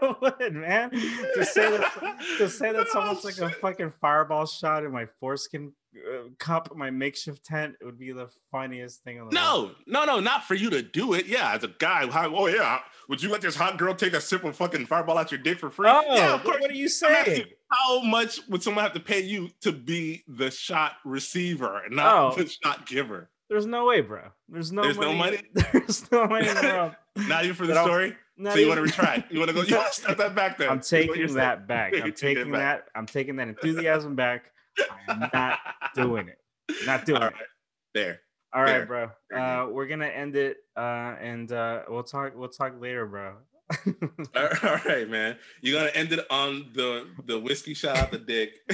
[0.01, 0.89] I would, man.
[0.91, 5.05] To say that, to say that oh, someone's like a fucking fireball shot in my
[5.19, 9.75] foreskin uh, cup, my makeshift tent, it would be the funniest thing in the world.
[9.87, 11.25] No, no, no, not for you to do it.
[11.25, 14.21] Yeah, as a guy, how, oh yeah, would you let this hot girl take a
[14.21, 15.89] sip of fucking fireball out your dick for free?
[15.89, 16.61] Oh, yeah, of what- course.
[16.61, 17.45] what are you saying?
[17.71, 22.33] How much would someone have to pay you to be the shot receiver, and not
[22.33, 22.35] Oh.
[22.43, 23.29] the shot giver?
[23.49, 24.21] There's no way, bro.
[24.47, 25.37] There's no There's no money.
[25.37, 25.65] money?
[25.73, 26.95] There's no money in the world.
[27.27, 28.15] Not even for the story.
[28.37, 29.31] Not so you want to retract?
[29.31, 29.61] You want to go?
[29.67, 30.69] You want to step that back there?
[30.69, 31.93] I'm taking that back.
[32.01, 32.85] I'm taking that.
[32.95, 34.51] I'm taking that enthusiasm back.
[35.07, 35.59] I'm not
[35.95, 36.39] doing it.
[36.85, 37.33] Not doing it.
[37.93, 38.21] There.
[38.53, 39.09] All right, bro.
[39.35, 42.33] Uh, we're gonna end it, uh, and uh, we'll talk.
[42.35, 43.35] We'll talk later, bro.
[44.35, 45.37] all right, man.
[45.61, 48.55] You're gonna end it on the the whiskey shot out the dick.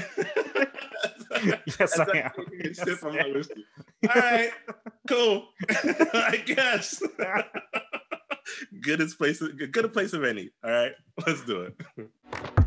[1.80, 2.32] yes, I am.
[2.64, 3.66] Yes, sip whiskey.
[4.08, 4.52] All right,
[5.10, 5.50] cool.
[5.70, 7.04] I guess.
[8.82, 10.52] Goodest place, good a place of any.
[10.64, 10.94] All right,
[11.26, 11.62] let's do
[11.98, 12.62] it.